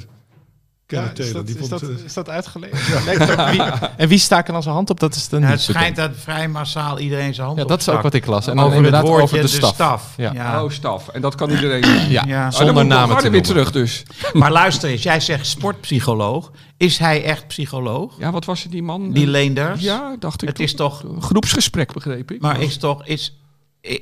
[0.87, 3.05] Ja, is, dat, die is, dat, eh, is dat uitgeleverd?
[3.05, 3.17] Nee,
[3.51, 3.61] wie,
[3.97, 4.99] en wie staken dan zijn hand op?
[4.99, 7.89] Dat is dan Ja, het schijnt dat vrij massaal iedereen zijn hand Ja, dat is
[7.89, 8.47] ook wat ik las.
[8.47, 10.13] En dan over het inderdaad woordje over de staf.
[10.17, 10.33] Ja.
[10.33, 10.63] Ja.
[10.63, 11.07] Oh, staf.
[11.07, 11.83] En dat kan iedereen.
[12.09, 12.41] Ja, Ja.
[12.43, 13.49] Dan zonder moet namen te weer noemen.
[13.49, 14.03] terug dus.
[14.33, 16.51] Maar luister eens, jij zegt sportpsycholoog.
[16.77, 18.13] Is hij echt psycholoog?
[18.19, 19.11] Ja, wat was het die man?
[19.11, 19.81] Die Eh, Leenders?
[19.81, 20.47] Ja, dacht ik.
[20.47, 21.03] Het is toch...
[21.03, 22.41] Een groepsgesprek, begreep ik.
[22.41, 23.05] Maar is toch...
[23.05, 23.37] Is,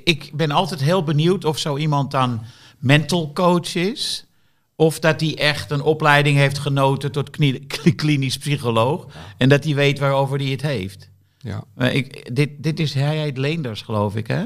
[0.03, 2.41] ik ben altijd heel benieuwd of zo iemand dan
[2.77, 4.25] mental coach is.
[4.83, 7.29] Of dat hij echt een opleiding heeft genoten tot
[7.95, 9.05] klinisch psycholoog.
[9.37, 11.09] En dat hij weet waarover hij het heeft.
[11.37, 11.63] Ja.
[11.75, 14.45] Maar ik, dit, dit is hij heet Leenders, geloof ik, hè?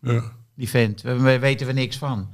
[0.00, 0.32] ja.
[0.56, 1.02] Die vent.
[1.02, 2.28] Daar we- weten we niks van.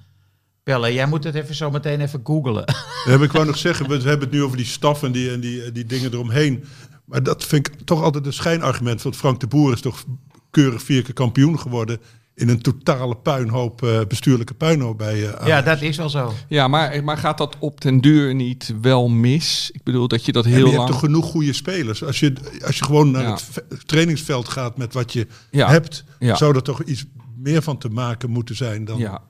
[0.63, 2.65] Pelle, jij moet het even zo meteen even googlen.
[3.05, 5.41] Ja, ik wou nog zeggen, we hebben het nu over die staf en die, en
[5.41, 6.65] die, en die dingen eromheen.
[7.05, 9.03] Maar dat vind ik toch altijd een schijnargument.
[9.03, 10.05] Want Frank de Boer is toch
[10.51, 12.01] keurig vier keer kampioen geworden.
[12.35, 16.33] In een totale puinhoop, eh, bestuurlijke puinhoop bij eh, ja, dat is wel zo.
[16.49, 19.71] Ja, maar, maar gaat dat op den duur niet wel mis?
[19.73, 20.91] Ik bedoel dat je dat En heel je hebt lang...
[20.91, 22.05] toch genoeg goede spelers.
[22.05, 22.33] Als je,
[22.67, 23.31] als je gewoon naar Ja.
[23.31, 25.69] het ve- trainingsveld gaat met wat je Ja.
[25.69, 26.37] hebt, Ja.
[26.37, 27.05] zou er toch iets
[27.37, 28.99] meer van te maken moeten zijn dan.
[28.99, 29.21] Ja.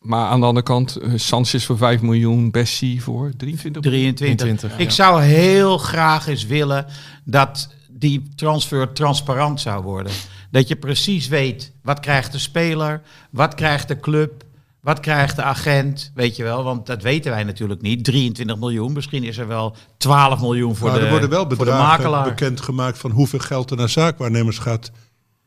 [0.00, 4.14] Maar aan de andere kant, eh, Sanchez voor 5 miljoen, Bessie voor 23 miljoen.
[4.14, 4.36] 23.
[4.46, 6.86] 23, Ik zou heel graag eens willen
[7.24, 10.12] dat die transfer transparant zou worden.
[10.52, 14.44] Dat je precies weet, wat krijgt de speler, wat krijgt de club,
[14.80, 16.64] wat krijgt de agent, weet je wel.
[16.64, 18.04] Want dat weten wij natuurlijk niet.
[18.04, 21.48] 23 miljoen, misschien is er wel 12 miljoen voor, Maar de, er worden wel voor
[21.48, 22.24] de bedragen makelaar.
[22.24, 24.90] bekendgemaakt van hoeveel geld er naar zaakwaarnemers gaat.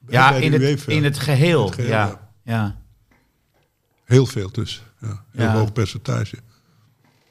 [0.08, 0.98] Ja, in het, in het geheel.
[0.98, 2.08] In het geheel, ja.
[2.08, 2.20] ja.
[2.44, 2.76] Ja.
[4.04, 4.84] Heel veel dus.
[5.02, 5.54] Ja, heel Ja.
[5.54, 6.38] hoog percentage.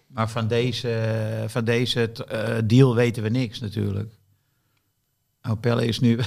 [0.07, 4.13] Maar van deze, van deze eh, deal weten we niks natuurlijk.
[5.43, 6.19] Nou, Pelle is nu...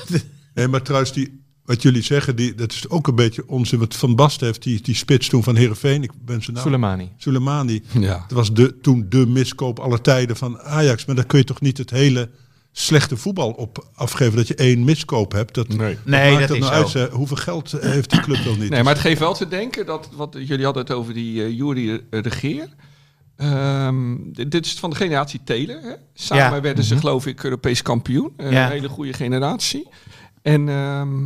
[0.58, 3.80] Nee, maar trouwens, die, wat jullie zeggen, die, dat is ook een beetje onzin.
[3.80, 6.03] Wat Van Basten heeft, die, die spits toen van Heerenveen.
[6.03, 6.64] Ik ben zijn naam.
[6.66, 7.12] Soleimani.
[7.18, 7.84] Soleimani.
[7.99, 8.18] Ja.
[8.28, 11.05] Dat was de, toen de miskoop aller tijden van Ajax.
[11.05, 12.30] Maar daar kun je toch niet het hele
[12.72, 14.36] slechte voetbal op afgeven.
[14.36, 15.53] Dat je één miskoop hebt.
[15.53, 15.97] Dat, Nee.
[16.03, 16.80] Nee, maakt dat is nou zo.
[16.82, 18.70] uit, zeg, Hoeveel geld eh, heeft die club wel niet?
[18.70, 21.58] Nee, maar het geeft wel te denken dat, wat jullie hadden het over die eh
[21.58, 22.68] Jury Regeer.
[23.36, 25.82] Ehm, dit, dit is van de generatie Taylor.
[25.82, 25.93] Hè?
[26.14, 26.62] Samen Ja.
[26.62, 28.32] werden ze geloof ik Europees kampioen.
[28.38, 28.66] Eh, Ja.
[28.66, 29.88] Een hele goede generatie.
[30.54, 31.26] En ehm,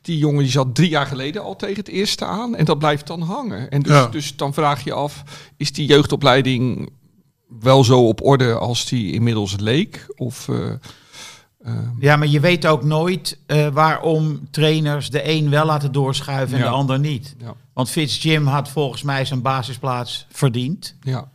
[0.00, 2.56] die jongen die zat drie jaar geleden al tegen het eerste aan.
[2.56, 3.70] En dat blijft dan hangen.
[3.70, 4.06] En dus, Ja.
[4.06, 5.22] dus dan vraag je af,
[5.56, 6.90] is die jeugdopleiding
[7.60, 10.06] wel zo op orde als die inmiddels leek?
[10.16, 10.48] Of...
[10.48, 10.70] eh,
[11.64, 16.56] ehm, Ja, maar je weet ook nooit eh, waarom trainers de een wel laten doorschuiven
[16.56, 16.68] en Ja.
[16.70, 17.34] de ander niet.
[17.38, 20.96] ja, Want Fitz Jim had volgens mij zijn basisplaats verdiend.
[21.00, 21.30] ja.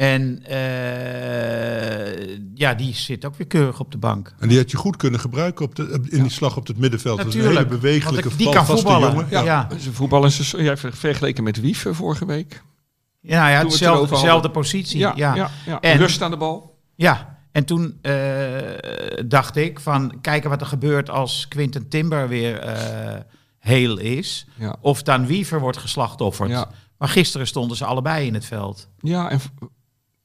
[0.00, 4.34] En eh, ja, die zit ook weer keurig op de bank.
[4.38, 7.18] En die had je goed kunnen gebruiken op de, in die slag op het middenveld.
[7.18, 9.10] Dat is een Natuurlijk, hele bewegelijke, die kan voetballen.
[9.12, 9.26] jongen.
[9.30, 9.42] Ja.
[9.42, 9.68] Ja.
[9.78, 12.62] Ze voetballen ze ja, ver- vergeleken met Wief eh, vorige week.
[13.20, 14.98] Ja, ja het hetzelfde, dezelfde positie.
[14.98, 15.50] Ja, Ja, ja.
[15.66, 16.78] ja, En- Rust aan de bal.
[16.94, 18.14] Ja, en toen eh,
[19.26, 23.20] dacht ik van kijken wat er gebeurt als Quinten Timber weer eh,
[23.58, 24.46] heel is.
[24.58, 24.76] Ja.
[24.80, 26.50] Of dan Wiever wordt geslachtofferd.
[26.50, 26.68] Ja.
[26.98, 28.88] Maar gisteren stonden ze allebei in het veld.
[29.00, 29.40] Ja, en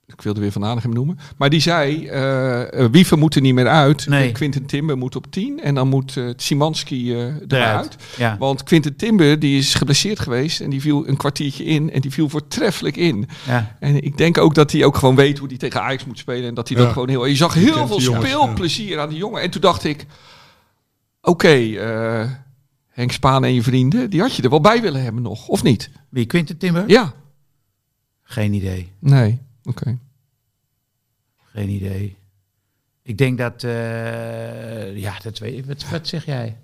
[0.07, 1.19] ik wilde weer Van Aanigem noemen.
[1.37, 4.07] Maar die zei, eh eh, Wiever moet er niet meer uit.
[4.07, 4.31] Nee.
[4.31, 5.61] Quinten Timber moet op 10.
[5.61, 7.51] En dan moet eh Simanski eh eruit.
[7.51, 7.95] Eruit.
[8.17, 8.37] Ja.
[8.37, 10.61] Want Quinten Timber die is geblesseerd geweest.
[10.61, 11.91] En die viel een kwartiertje in.
[11.91, 13.27] En die viel voortreffelijk in.
[13.47, 13.75] Ja.
[13.79, 16.47] En ik denk ook dat hij ook gewoon weet hoe hij tegen Ajax moet spelen.
[16.47, 16.83] En dat hij Ja.
[16.83, 17.25] dat gewoon heel...
[17.25, 19.41] Je zag heel veel speelplezier aan die jongen.
[19.41, 20.05] En toen dacht ik...
[21.21, 22.29] Oké, eh,
[22.89, 24.09] Henk Spaan en je vrienden...
[24.09, 25.47] Die had je er wel bij willen hebben nog.
[25.47, 25.89] Of niet?
[26.09, 26.83] Wie Quinten Timber?
[26.87, 27.13] Ja.
[28.23, 28.91] Geen idee.
[28.99, 29.39] Nee.
[29.65, 29.97] Oké.
[31.51, 32.17] Geen idee.
[33.03, 33.63] Ik denk dat...
[33.63, 35.65] eh, ja, dat weet ik.
[35.65, 36.57] Wat, wat zeg jij?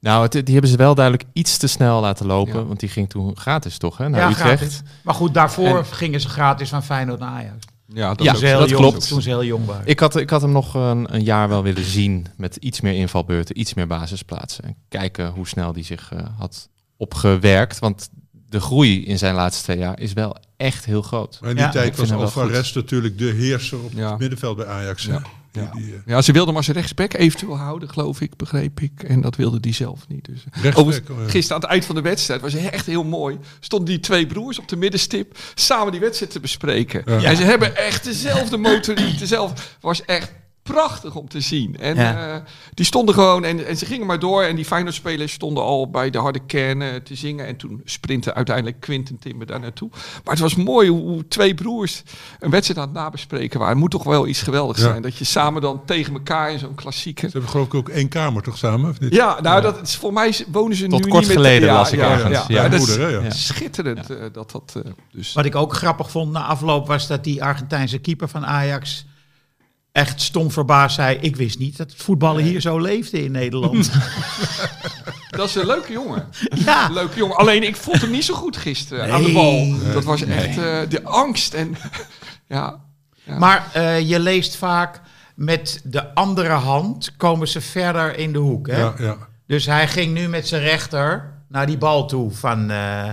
[0.00, 2.58] Nou, het, die hebben ze wel duidelijk iets te snel laten lopen.
[2.58, 2.64] Ja.
[2.64, 4.08] Want die ging toen gratis toch, hè?
[4.08, 4.58] Naar ja, Utrecht.
[4.60, 4.80] gratis.
[5.02, 7.64] Maar goed, daarvoor En- gingen ze gratis van Feyenoord naar Ajax.
[7.86, 9.08] Ja, dat Ja, heel dat jong- klopt.
[9.08, 9.86] Toen ze heel jong waren.
[9.86, 12.94] Ik had, ik had hem nog een, een jaar wel willen zien met iets meer
[12.94, 14.64] invalbeurten, iets meer basisplaatsen.
[14.64, 17.78] En kijken hoe snel die zich eh, had opgewerkt.
[17.78, 21.38] Want de groei in zijn laatste twee jaar is wel echt heel groot.
[21.40, 24.10] Maar in die Ja, tijd was Alvarez natuurlijk de heerser op Ja.
[24.10, 25.04] het middenveld bij Ajax.
[25.04, 25.18] Ja.
[25.18, 25.70] Die- Ja.
[25.74, 29.02] die, eh, Ja, ze wilden hem als rechtsback eventueel houden, geloof ik, begreep ik.
[29.02, 30.24] En dat wilde die zelf niet.
[30.24, 30.44] Dus.
[30.52, 31.30] rechtsback, Overigens, oh ja.
[31.30, 33.38] gisteren aan het eind van de wedstrijd was echt heel mooi.
[33.60, 37.02] Stonden die twee broers op de middenstip samen die wedstrijd te bespreken.
[37.06, 37.22] Ja.
[37.22, 39.62] En ze hebben echt dezelfde motoriek, dezelfde.
[39.80, 40.32] Was echt
[40.72, 41.76] prachtig om te zien.
[41.78, 42.34] En Ja.
[42.34, 42.40] eh,
[42.74, 44.42] die stonden gewoon en, en ze gingen maar door.
[44.42, 47.46] En die Feyenoord-spelers stonden al bij de harde kern eh, te zingen.
[47.46, 49.88] En toen sprintte uiteindelijk Quinten Timber daar naartoe.
[50.24, 52.02] Maar het was mooi hoe, hoe twee broers
[52.40, 53.72] een wedstrijd aan het nabespreken waren.
[53.74, 54.86] Het moet toch wel iets geweldigs Ja.
[54.88, 55.02] zijn.
[55.02, 57.26] Dat je samen dan tegen elkaar in zo'n klassieke...
[57.26, 58.90] Ze hebben geloof ik ook één kamer toch samen?
[58.90, 59.14] Of niet?
[59.14, 61.36] Ja, nou, dat is, voor mij wonen ze Tot nu kort niet meer...
[61.36, 64.72] geleden las ik ergens, Ja, dat Moeder, schitterend eh, dat dat...
[64.76, 65.32] eh, dus.
[65.32, 69.06] Wat ik ook grappig vond na afloop was dat die Argentijnse keeper van Ajax
[69.92, 73.90] echt stom verbaasd zei: Ik wist niet dat het voetballen hier zo leefde in Nederland.
[75.30, 76.28] Dat is een leuke jongen.
[76.64, 77.36] ja, leuke jongen.
[77.36, 79.74] Alleen ik vond hem niet zo goed gisteren aan de bal.
[79.92, 81.76] Dat was echt eh, de angst en...
[82.48, 82.80] ja,
[83.24, 83.38] Ja.
[83.38, 85.00] maar eh, je leest vaak
[85.34, 88.66] met de andere hand komen ze verder in de hoek.
[88.66, 88.78] Hè?
[88.80, 89.16] Ja, ja.
[89.46, 93.10] Dus hij ging nu met zijn rechter naar die bal toe van eh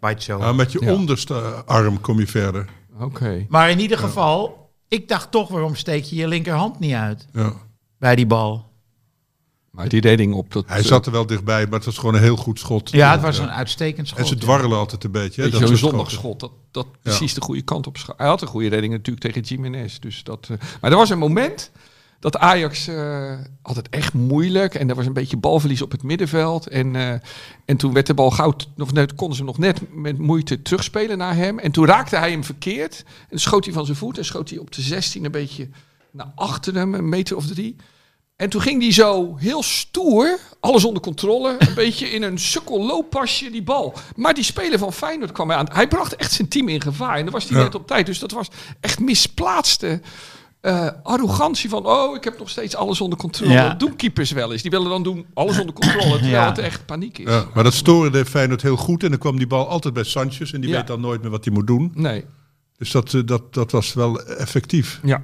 [0.00, 0.38] Pacho.
[0.38, 0.92] Maar met je Ja.
[0.92, 1.34] onderste
[1.66, 2.64] arm kom je verder.
[3.00, 3.46] oké.
[3.48, 4.59] Maar in ieder geval,
[4.90, 7.52] ik dacht toch, waarom steek je je linkerhand niet uit Ja.
[7.98, 8.68] bij die bal?
[9.70, 10.64] Maar die redding op dat...
[10.66, 12.90] Hij zat er wel dichtbij, maar het was gewoon een heel goed schot.
[12.90, 14.20] Ja, het was een uitstekend schot.
[14.20, 14.40] En ze ja.
[14.40, 15.42] dwarrelen altijd een beetje.
[15.42, 15.88] Hè, dat zo'n schoten.
[15.88, 19.42] zondagschot, dat, dat precies de goede kant op Hij had een goede redding natuurlijk tegen
[19.42, 19.98] Jiménez.
[19.98, 21.70] Dus dat, eh, maar er was een moment
[22.20, 24.74] dat Ajax eh, had het echt moeilijk.
[24.74, 26.66] En er was een beetje balverlies op het middenveld.
[26.68, 27.08] En, eh,
[27.64, 31.18] en toen werd de bal t- of net, konden ze nog net met moeite terugspelen
[31.18, 31.58] naar hem.
[31.58, 33.04] En toen raakte hij hem verkeerd.
[33.28, 35.68] En schoot hij van zijn voet en schoot hij op de 16 een beetje
[36.10, 37.76] naar achter hem, een meter of drie.
[38.36, 42.86] En toen ging hij zo heel stoer, alles onder controle, een beetje in een sukkel
[42.86, 43.94] looppasje die bal.
[44.16, 45.66] Maar die speler van Feyenoord kwam aan.
[45.72, 47.62] Hij bracht echt zijn team in gevaar en dan was hij Ja.
[47.64, 48.06] net op tijd.
[48.06, 48.48] Dus dat was
[48.80, 50.00] echt misplaatste
[50.60, 53.52] eh, arrogantie van, oh, ik heb nog steeds alles onder controle.
[53.52, 53.68] Ja.
[53.68, 54.62] Dat doen keepers wel eens.
[54.62, 56.46] Die willen dan doen alles onder controle, terwijl Ja.
[56.48, 57.28] het echt paniek is.
[57.28, 59.02] Ja, maar dat stoorde Feyenoord heel goed.
[59.02, 60.52] En dan kwam die bal altijd bij Sanchez.
[60.52, 60.76] En die Ja.
[60.76, 61.92] weet dan nooit meer wat hij moet doen.
[61.94, 62.24] Nee.
[62.78, 65.00] Dus dat, eh, dat, dat was wel effectief.
[65.02, 65.22] Ja.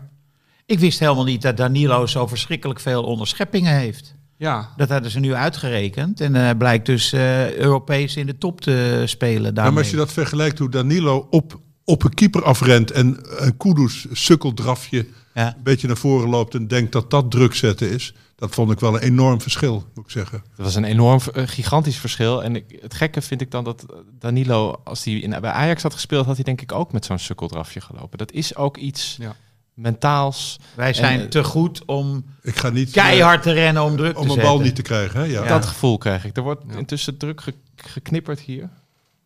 [0.66, 4.14] Ik wist helemaal niet dat Danilo zo verschrikkelijk veel onderscheppingen heeft.
[4.37, 4.68] Ja.
[4.76, 6.20] Dat hadden ze nu uitgerekend.
[6.20, 9.72] En hij blijkt dus eh, Europees in de top te spelen Ja, daarmee.
[9.72, 12.91] maar als je dat vergelijkt hoe Danilo op, op een keeper afrent.
[12.91, 15.07] En een Kudus sukkeldrafje
[15.43, 15.55] Ja.
[15.57, 16.55] een beetje naar voren loopt.
[16.55, 18.14] En denkt dat dat druk zetten is.
[18.37, 20.43] Dat vond ik wel een enorm verschil, moet ik zeggen.
[20.57, 22.43] Dat was een enorm, eh, gigantisch verschil.
[22.45, 23.87] En ik, het gekke vind ik dan dat
[24.18, 27.18] Danilo, als hij in, bij Ajax had gespeeld, had hij denk ik ook met zo'n
[27.18, 28.18] sukkeldrafje gelopen.
[28.18, 29.34] Dat is ook iets Ja.
[29.74, 30.57] mentaals.
[30.74, 32.87] Wij zijn En, eh, te goed om Ik ga niet...
[32.89, 35.20] eh, keihard te rennen om druk om te een bal niet te krijgen.
[35.20, 35.26] Hè?
[35.26, 35.43] Ja.
[35.43, 35.49] Ja.
[35.49, 36.37] Dat gevoel krijg ik.
[36.37, 36.76] Er wordt Ja.
[36.76, 38.68] intussen druk ge- geknipperd hier.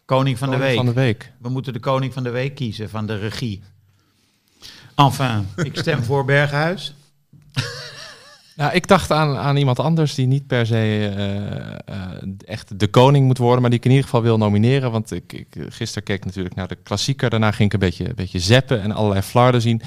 [0.05, 0.85] Koning van de Koning week.
[0.85, 1.33] Van de week.
[1.41, 3.63] We moeten de koning van de week kiezen van de regie.
[5.05, 6.95] Enfin, ik stem voor Berghuis.
[8.57, 12.87] Nou, ik dacht aan, aan iemand anders die niet per se eh, eh, echt de
[12.87, 14.91] koning moet worden, maar die ik in ieder geval wil nomineren.
[14.91, 17.31] Want ik, ik gisteren keek natuurlijk naar de klassieker.
[17.31, 19.83] Daarna ging ik een beetje, een beetje zappen en allerlei flarden zien.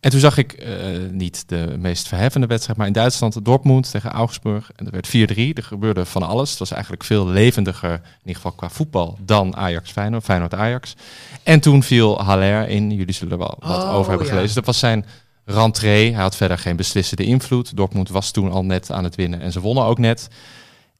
[0.00, 0.76] En toen zag ik eh,
[1.10, 4.70] niet de meest verheffende wedstrijd, maar in Duitsland Dortmund tegen Augsburg.
[4.76, 5.10] En er werd 4-3.
[5.54, 6.50] Er gebeurde van alles.
[6.50, 10.94] Het was eigenlijk veel levendiger, in ieder geval qua voetbal, dan Ajax-Feyenoord, Feyenoord-Ajax.
[11.42, 12.90] En toen viel Haller in.
[12.90, 14.32] Jullie zullen er wel wat Oh, over hebben ja.
[14.32, 14.54] gelezen.
[14.54, 15.04] Dat was zijn
[15.44, 16.12] rentree.
[16.12, 17.76] Hij had verder geen beslissende invloed.
[17.76, 20.28] Dortmund was toen al net aan het winnen en ze wonnen ook net.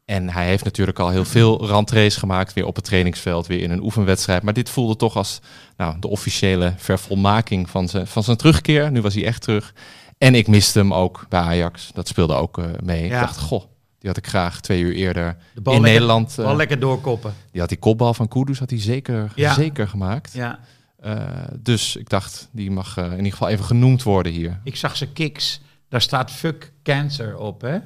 [0.08, 3.70] En hij heeft natuurlijk al heel veel rentrees gemaakt, weer op het trainingsveld, weer in
[3.70, 4.42] een oefenwedstrijd.
[4.42, 5.40] Maar dit voelde toch als
[5.76, 8.90] nou, de officiële vervolmaking van zijn, van zijn terugkeer.
[8.90, 9.74] Nu was hij echt terug.
[10.18, 11.90] En ik miste hem ook bij Ajax.
[11.94, 13.04] Dat speelde ook eh, mee.
[13.04, 13.62] Ik dacht, goh,
[13.98, 16.38] die had ik graag twee uur eerder De bal in lekker- Nederland.
[16.38, 17.34] eh, Wel lekker doorkoppen.
[17.52, 19.52] die had die kopbal van Kudus had hij zeker, Ja.
[19.54, 20.32] zeker gemaakt.
[20.32, 20.58] Ja.
[21.00, 21.16] Eh,
[21.58, 24.60] dus ik dacht, die mag eh, in ieder geval even genoemd worden hier.
[24.64, 25.60] Ik zag zijn kicks.
[25.88, 27.78] Daar staat fuck cancer op, hè?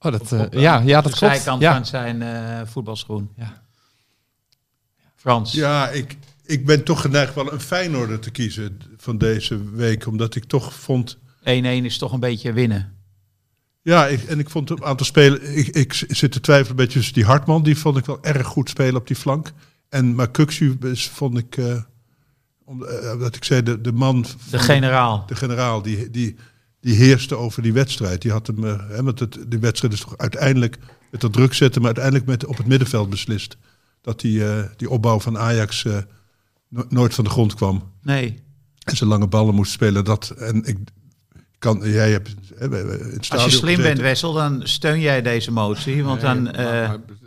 [0.00, 1.34] Oh, dat, Op- eh, op, eh, ja, ja, op dat de klopt.
[1.34, 1.74] zijkant Ja.
[1.74, 3.30] van zijn eh, voetbalschoen.
[3.36, 3.62] Ja.
[5.16, 5.52] Frans.
[5.52, 10.06] Ja, ik, ik ben toch geneigd wel een Feyenoorder te kiezen van deze week.
[10.06, 11.18] Omdat ik toch vond...
[11.40, 12.96] 1-1 is toch een beetje winnen.
[13.82, 15.56] Ja, ik, en ik vond een aantal spelen...
[15.58, 17.62] Ik, ik zit te twijfelen een beetje tussen die Hartman.
[17.62, 19.52] Die vond ik wel erg goed spelen op die flank.
[19.88, 20.28] En maar
[20.94, 21.56] vond ik...
[21.56, 21.76] eh
[22.68, 24.24] eh, omdat ik zei, de, de man...
[24.50, 25.24] De generaal.
[25.26, 26.36] de generaal, die, die,
[26.80, 28.22] die heerste over die wedstrijd.
[28.22, 30.78] Die had hem, eh, hè, want het, die wedstrijd is toch uiteindelijk
[31.10, 33.56] met dat druk zetten, maar uiteindelijk met, op het middenveld beslist.
[34.00, 35.96] Dat die, eh, die opbouw van Ajax eh,
[36.68, 37.92] no- nooit van de grond kwam.
[38.02, 38.42] Nee.
[38.84, 40.04] En ze lange ballen moest spelen.
[40.04, 40.76] Dat, en ik
[41.58, 43.82] kan, jij hebt hè, in het Als je slim gezeten.
[43.82, 46.04] bent, Wessel, dan steun jij deze motie.
[46.04, 46.50] Want dan...
[46.50, 46.64] Eh,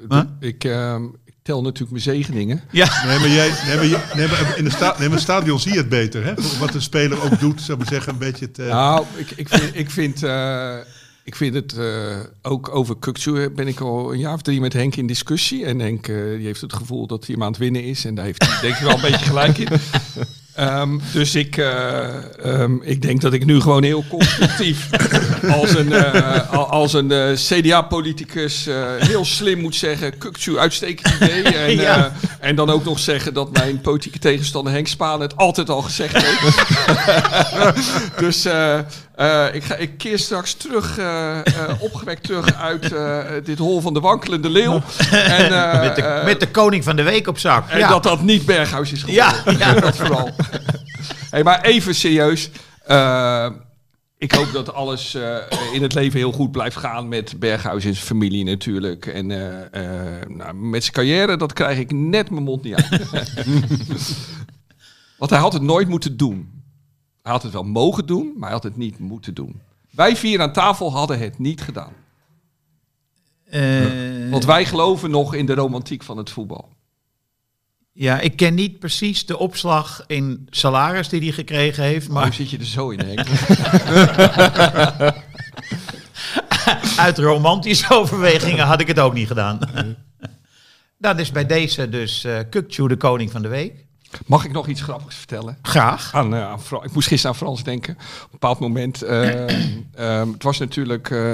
[0.07, 0.49] maar- huh?
[0.49, 1.11] ik, ehm, ik
[1.43, 2.61] tel natuurlijk mijn zegeningen.
[2.71, 3.05] ja.
[3.05, 5.21] Nee, maar, jij, nee, maar, je- nee, maar in, de sta, nee, maar in het
[5.21, 6.23] stadion zie je het beter.
[6.25, 6.33] Hè?
[6.59, 8.59] Wat een speler ook doet, zou ik maar zeggen, een beetje het...
[8.59, 10.75] eh, Nou, ik, ik vind, ik vind, eh,
[11.23, 14.73] ik vind het eh, ook over Kukzu ben ik al een jaar of drie met
[14.73, 15.65] Henk in discussie.
[15.65, 18.05] En Henk eh, die heeft het gevoel dat hij hem aan het winnen is.
[18.05, 19.67] En daar heeft hij denk ik wel een beetje gelijk in.
[20.55, 22.03] Ehm, dus ik, eh,
[22.43, 24.89] ehm, ik denk dat ik nu gewoon heel constructief
[25.61, 28.67] als een, eh, al- als een eh, CDA-politicus
[28.99, 30.17] heel slim moet zeggen...
[30.17, 31.43] Kukzu, uitstekend idee.
[31.61, 32.11] En, Ja.
[32.39, 36.17] en dan ook nog zeggen dat mijn politieke tegenstander Henk Spaan het altijd al gezegd
[36.17, 36.63] heeft.
[38.23, 38.47] dus
[39.21, 42.93] eh, ik, ga, ik keer straks terug, eh, eh, opgewekt terug uit
[43.45, 44.81] dit hol van de wankelende leeuw.
[45.11, 47.69] En, met, de, met de koning van de week op zak.
[47.69, 47.89] en ja.
[47.89, 49.33] dat dat niet Berghuis is geworden.
[49.45, 49.73] Ja, ja.
[49.73, 50.29] dat vooral.
[51.29, 52.49] hey, maar even serieus.
[54.17, 55.17] Ik hoop dat alles
[55.73, 59.05] in het leven heel goed blijft gaan met Berghuis en zijn familie natuurlijk.
[59.05, 59.27] En
[60.27, 63.09] nou, met zijn carrière, dat krijg ik net mijn mond niet uit.
[65.17, 66.60] Want hij had het nooit moeten doen.
[67.23, 69.61] Hij had het wel mogen doen, maar hij had het niet moeten doen.
[69.89, 71.93] Wij vier aan tafel hadden het niet gedaan.
[73.45, 76.69] Eh, Want wij geloven nog in de romantiek van het voetbal.
[77.91, 82.09] ja, ik ken niet precies de opslag in salaris die hij gekregen heeft.
[82.09, 83.27] Maar Maar zit je er zo in, Henk?
[86.97, 89.59] uit romantische overwegingen had ik het ook niet gedaan.
[90.97, 93.85] Dan is bij deze dus eh Kukçu de koning van de week.
[94.25, 95.57] Mag ik nog iets grappigs vertellen?
[95.61, 96.09] Graag.
[96.13, 97.93] Aan, eh, aan Fra- ik moest gisteren aan Frans denken.
[97.93, 99.01] Op een bepaald moment.
[99.01, 99.43] eh,
[99.95, 101.09] ehm, het was natuurlijk.
[101.09, 101.33] eh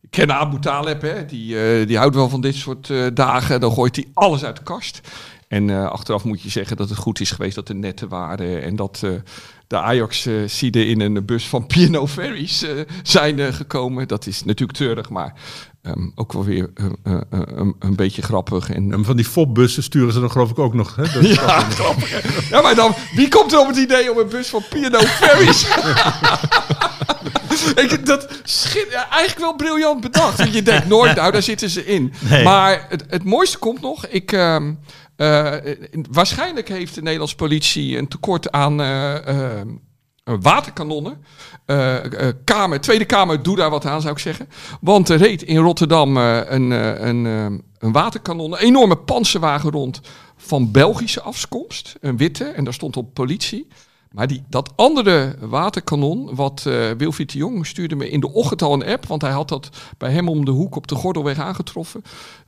[0.00, 3.60] ik ken Abu Taleb, hè, die, eh, die houdt wel van dit soort eh, dagen.
[3.60, 5.00] Dan gooit hij alles uit de kast.
[5.48, 8.62] En eh, achteraf moet je zeggen dat het goed is geweest dat er netten waren.
[8.62, 9.10] En dat eh,
[9.66, 12.70] de Ajax-sieden in een bus van Piano Ferries eh,
[13.02, 14.08] zijn eh, gekomen.
[14.08, 15.34] Dat is natuurlijk treurig, maar
[15.82, 18.70] ehm, ook wel weer eh, eh, eh, een, een beetje grappig.
[18.70, 20.96] En, en van die fopbussen sturen ze dan geloof ik ook nog.
[20.96, 21.02] Hè?
[21.02, 22.48] Dat ja, grappig.
[22.50, 25.66] Ja, maar dan, wie komt er op het idee om een bus van Piano Ferries?
[27.74, 30.38] ik, dat schit, ja, eigenlijk wel briljant bedacht.
[30.38, 32.12] Want je denkt nooit, nou, daar zitten ze in.
[32.18, 32.44] Nee.
[32.44, 34.06] Maar het, het mooiste komt nog.
[34.06, 34.72] Ik, ehm,
[35.16, 35.54] eh,
[36.10, 39.66] waarschijnlijk heeft de Nederlandse politie een tekort aan eh, eh,
[40.24, 41.24] waterkanonnen.
[42.44, 44.48] Kamer, Tweede Kamer, doe daar wat aan, zou ik zeggen.
[44.80, 46.70] Want er reed in Rotterdam een,
[47.08, 47.24] een,
[47.78, 50.00] een waterkanon, een enorme panzerwagen rond
[50.36, 51.96] van Belgische afkomst.
[52.00, 53.66] Een witte, en daar stond op politie.
[54.12, 58.62] Maar die, dat andere waterkanon, wat eh Wilfried de Jong stuurde me in de ochtend
[58.62, 61.38] al een app, want hij had dat bij hem om de hoek op de Gordelweg
[61.38, 62.02] aangetroffen.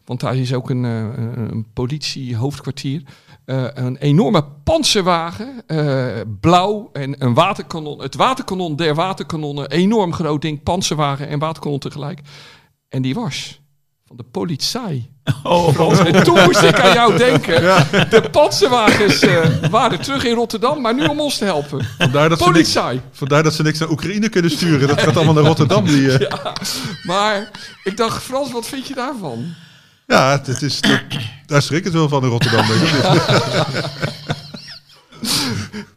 [0.09, 1.03] Want daar is ook een, eh,
[1.51, 3.03] een, politiehoofdkwartier.
[3.45, 6.07] Eh, een enorme panzerwagen, eh,
[6.41, 8.03] blauw en een waterkanon.
[8.03, 12.21] Het waterkanon der waterkanonnen, enorm groot ding, panzerwagen en waterkanon tegelijk.
[12.89, 13.61] En die was
[14.07, 15.11] van de politie.
[15.75, 15.99] Frans.
[15.99, 17.61] En toen moest ik aan jou denken.
[18.11, 19.25] De panzerwagens
[19.71, 21.87] waren terug in Rotterdam, maar nu om ons te helpen.
[21.99, 23.01] Vandaar dat, ze niks, Politie.
[23.13, 24.89] vandaar dat ze niks naar Oekraïne kunnen sturen.
[24.89, 25.85] Dat gaat allemaal naar Rotterdam.
[25.85, 26.53] Die, Ja,
[27.03, 27.51] maar
[27.85, 29.55] ik dacht, Frans, wat vind je daarvan?
[30.11, 31.01] Ja, het is, dat,
[31.47, 32.67] daar schrik ik het wel van in Rotterdam.
[32.67, 33.85] Denk ik.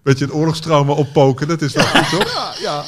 [0.03, 1.47] beetje het oorlogstrauma oppoken.
[1.47, 2.33] Dat is wel goed, toch?
[2.33, 2.83] Ja, ja.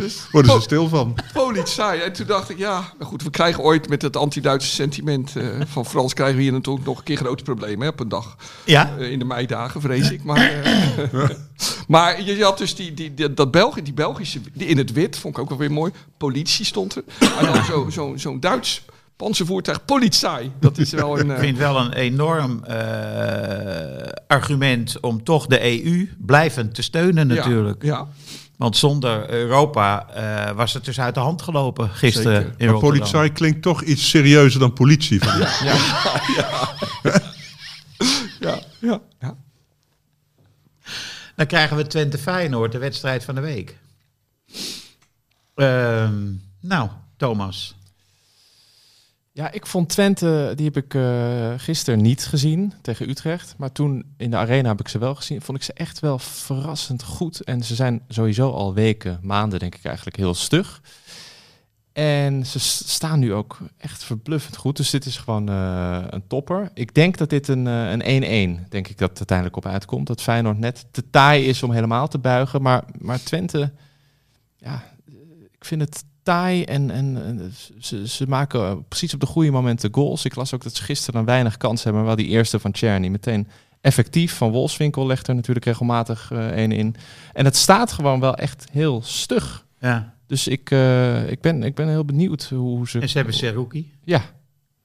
[0.00, 1.14] Dus, Worden ze stil van.
[1.32, 1.82] politie.
[1.82, 5.44] En toen dacht ik, ja, nou goed, we krijgen ooit met het anti-Duitse sentiment eh,
[5.66, 6.14] van Frans...
[6.14, 8.36] krijgen we hier natuurlijk nog een keer grote problemen hè, op een dag.
[8.64, 8.94] Ja?
[8.98, 10.24] Eh, in de meidagen, vrees ik.
[10.24, 11.28] Maar, eh,
[11.88, 14.92] maar je, je had dus die, die, die- dat België, die Belgische, die in het
[14.92, 15.92] wit, vond ik ook wel weer mooi.
[16.18, 17.02] Politie stond er.
[17.38, 18.82] En dan zo- zo- zo'n Duits
[19.22, 20.52] panzervoertuig, politie.
[20.60, 21.30] Dat is wel een...
[21.36, 27.34] Ik vind wel een enorm eh, argument om toch de EU blijvend te steunen ja,
[27.34, 27.82] natuurlijk.
[27.82, 28.08] Ja,
[28.56, 32.54] Want zonder Europa eh, was het dus uit de hand gelopen gisteren Zeker.
[32.56, 35.20] in Maar politie klinkt toch iets serieuzer dan politie.
[35.22, 35.38] Van
[38.40, 39.36] ja, ja, ja.
[41.36, 43.78] Dan krijgen we Twente Feyenoord, de wedstrijd van de week.
[45.54, 47.74] Ehm, nou, Thomas.
[49.34, 53.54] Ja, ik vond Twente, die heb ik eh gisteren niet gezien tegen Utrecht.
[53.58, 55.42] Maar toen in de arena heb ik ze wel gezien.
[55.42, 57.40] Vond ik ze echt wel verrassend goed.
[57.40, 60.82] En ze zijn sowieso al weken, maanden denk ik eigenlijk heel stug.
[61.92, 64.76] En ze staan nu ook echt verbluffend goed.
[64.76, 66.70] Dus dit is gewoon eh, een topper.
[66.74, 70.06] Ik denk dat dit een eh, een 1-1, denk ik dat het uiteindelijk op uitkomt.
[70.06, 72.62] Dat Feyenoord net te taai is om helemaal te buigen.
[72.62, 73.72] Maar, maar Twente,
[74.56, 74.84] ja,
[75.50, 79.94] ik vind het taai en, en, en ze, ze maken precies op de goede momenten
[79.94, 80.24] goals.
[80.24, 82.72] Ik las ook dat ze gisteren een weinig kans hebben, maar wel die eerste van
[82.72, 83.48] Czerny meteen
[83.80, 84.34] effectief.
[84.36, 86.94] Van Wolfswinkel legt er natuurlijk regelmatig eh een in.
[87.32, 89.66] En het staat gewoon wel echt heel stug.
[89.80, 90.14] Ja.
[90.26, 93.92] Dus ik, eh, ik, ben, ik ben heel benieuwd hoe ze, En ze hebben Seruki.
[94.04, 94.22] ja,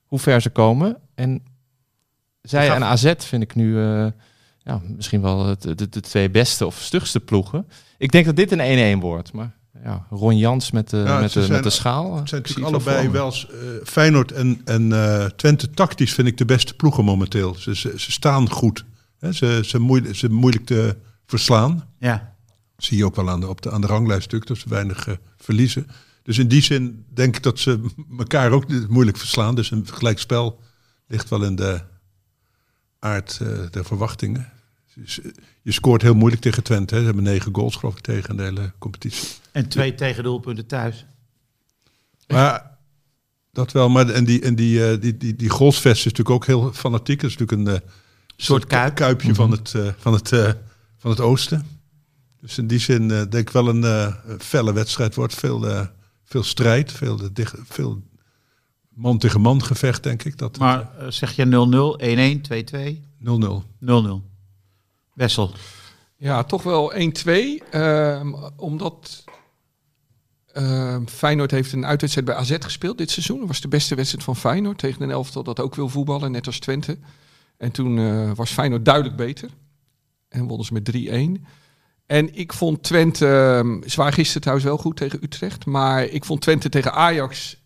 [0.06, 0.98] hoe ver ze komen.
[1.16, 1.44] En
[2.42, 4.08] zij en AZ vind ik nu eh,
[4.64, 7.68] ja, misschien wel het- de, de, twee beste of stugste ploegen.
[7.98, 9.34] Ik denk dat dit een 1-1 wordt.
[9.34, 12.16] Maar ja, Ron Jans met de, Ja, met ze de, zijn- met de schaal.
[12.16, 16.46] Het zijn natuurlijk allebei wel eh, Feyenoord en, en eh, Twente tactisch vind ik de
[16.46, 17.56] beste ploegen momenteel.
[17.56, 18.86] Ze, ze, ze staan goed.
[19.20, 21.84] Hè, ze, ze, moeilijk, ze moeilijk te verslaan.
[22.00, 22.36] Ja.
[22.78, 25.08] Zie je ook wel aan de, op de, aan de ranglijst natuurlijk, dat ze weinig
[25.08, 25.88] eh, verliezen.
[26.24, 27.86] Dus in die zin denk ik dat ze
[28.18, 29.56] elkaar ook moeilijk verslaan.
[29.56, 30.60] Dus een gelijkspel
[31.08, 31.82] ligt wel in de
[33.00, 34.52] aard eh, der verwachtingen.
[35.02, 35.32] Dus, eh,
[35.62, 36.94] je scoort heel moeilijk tegen Twente.
[36.94, 37.00] Hè.
[37.00, 39.28] Ze hebben negen goals geloof ik tegen in de hele competitie.
[39.52, 41.06] En twee tegendoelpunten thuis.
[42.28, 42.78] Maar
[43.52, 46.46] dat wel, maar en die, en die, eh, die, die, die goalsvest is natuurlijk ook
[46.46, 47.22] heel fanatiek.
[47.22, 47.90] Het is natuurlijk een eh,
[48.38, 48.96] Soort kuip.
[48.96, 50.52] kuipje van, het, eh, van, het, eh,
[50.98, 51.66] van het oosten.
[52.42, 55.36] Dus in die zin denk ik wel een eh, felle wedstrijd wordt.
[55.36, 55.88] Veel,
[56.24, 58.02] veel strijd, veel, dicht, veel
[58.90, 60.38] man tegen man gevecht denk ik.
[60.38, 63.64] Dat Maar zeg je 0-0, 1-1, 2-2, 0-0.
[63.80, 64.37] 0-0.
[65.18, 65.52] Wessel.
[66.18, 67.64] Ja, toch wel 1-2.
[67.70, 69.24] ehm, omdat
[70.54, 73.40] ehm, Feyenoord heeft een uitwedstrijd bij AZ gespeeld dit seizoen.
[73.40, 76.46] Dat was de beste wedstrijd van Feyenoord tegen een elftal dat ook wil voetballen, net
[76.46, 76.98] als Twente.
[77.58, 79.50] En toen eh, was Feyenoord duidelijk beter.
[80.30, 81.46] En wonnen ze met 3-1.
[82.06, 85.66] En ik vond Twente, ehm, waren gisteren trouwens wel goed tegen Utrecht.
[85.66, 87.58] Maar ik vond Twente tegen Ajax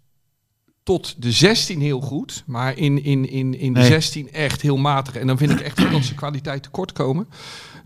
[0.83, 2.43] tot de 16 heel goed.
[2.45, 3.87] Maar in, in, in, in de Nee.
[3.89, 5.15] 16 echt heel matig.
[5.15, 7.27] En dan vind ik echt dat ze kwaliteit tekort komen.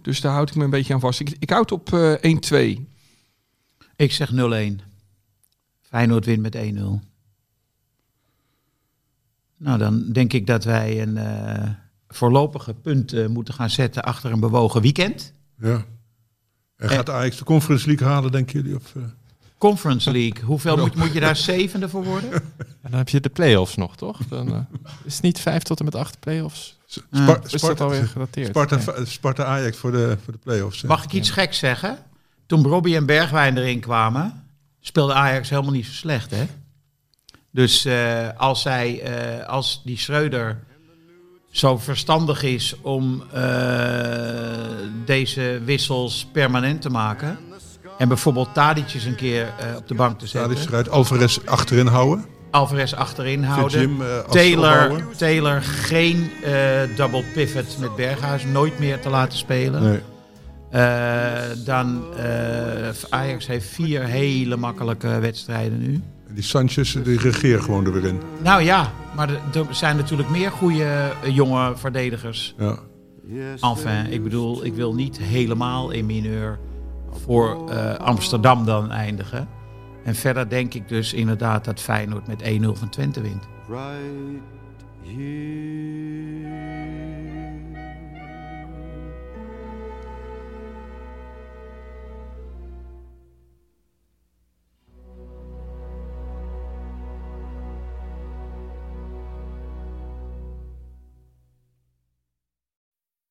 [0.01, 1.19] Dus daar houd ik me een beetje aan vast.
[1.19, 2.81] Ik, ik houd op eh 1-2.
[3.95, 4.35] Ik zeg 0-1.
[5.81, 6.59] Feyenoord wint met 1-0.
[9.57, 11.69] Nou, dan denk ik dat wij een eh,
[12.07, 15.33] voorlopige punt eh, moeten gaan zetten achter een bewogen weekend.
[15.59, 15.85] Ja.
[16.75, 18.75] En gaat Ajax de Conference League halen, denken jullie?
[18.75, 19.03] Of, eh?
[19.65, 20.43] Conference League.
[20.43, 22.31] Hoeveel moet, moet je daar zevende voor worden?
[22.33, 24.17] En dan heb je de play-offs nog, toch?
[24.29, 24.59] Dan eh,
[25.03, 26.77] is het niet vijf tot en met acht play-offs.
[26.87, 28.07] Is dat Sparta, alweer?
[28.07, 29.05] Sparta, Ja.
[29.05, 30.81] Sparta Ajax voor de, voor de play-offs.
[30.81, 30.87] hè?
[30.87, 31.97] Mag ik iets geks zeggen?
[32.45, 34.43] Toen Robbie en Bergwijn erin kwamen,
[34.79, 36.45] speelde Ajax helemaal niet zo slecht, hè?
[37.51, 40.59] Dus eh, als, zij, eh, als die Schreuder
[41.51, 43.41] zo verstandig is om eh,
[45.05, 47.37] deze wissels permanent te maken...
[47.97, 50.57] en bijvoorbeeld Tadic een keer eh, op de bank te zetten...
[50.57, 50.89] is eruit.
[50.89, 52.25] Alvarez achterin houden.
[52.51, 53.79] Alvarez achterin houden...
[53.79, 55.03] Jim, eh, Taylor.
[55.17, 56.53] Taylor geen eh,
[56.95, 59.83] double pivot met Berghuis, nooit meer te laten spelen.
[59.83, 59.99] Nee.
[60.69, 61.31] Eh,
[61.65, 66.01] dan eh, Ajax heeft vier hele makkelijke wedstrijden nu.
[66.29, 68.19] Die Sanchez, die regeert gewoon er weer in.
[68.43, 69.39] Nou ja, maar er-
[69.69, 72.55] zijn natuurlijk meer goede jonge verdedigers.
[72.57, 72.77] Ja.
[73.61, 76.59] Enfin, ik bedoel, ik wil niet helemaal in mineur
[77.17, 79.47] voor eh, Amsterdam dan eindigen.
[80.03, 83.47] En verder denk ik dus inderdaad dat Feyenoord met 1-0 van Twente wint.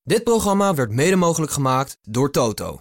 [0.03, 2.79] Dit programma werd mede mogelijk gemaakt door Toto.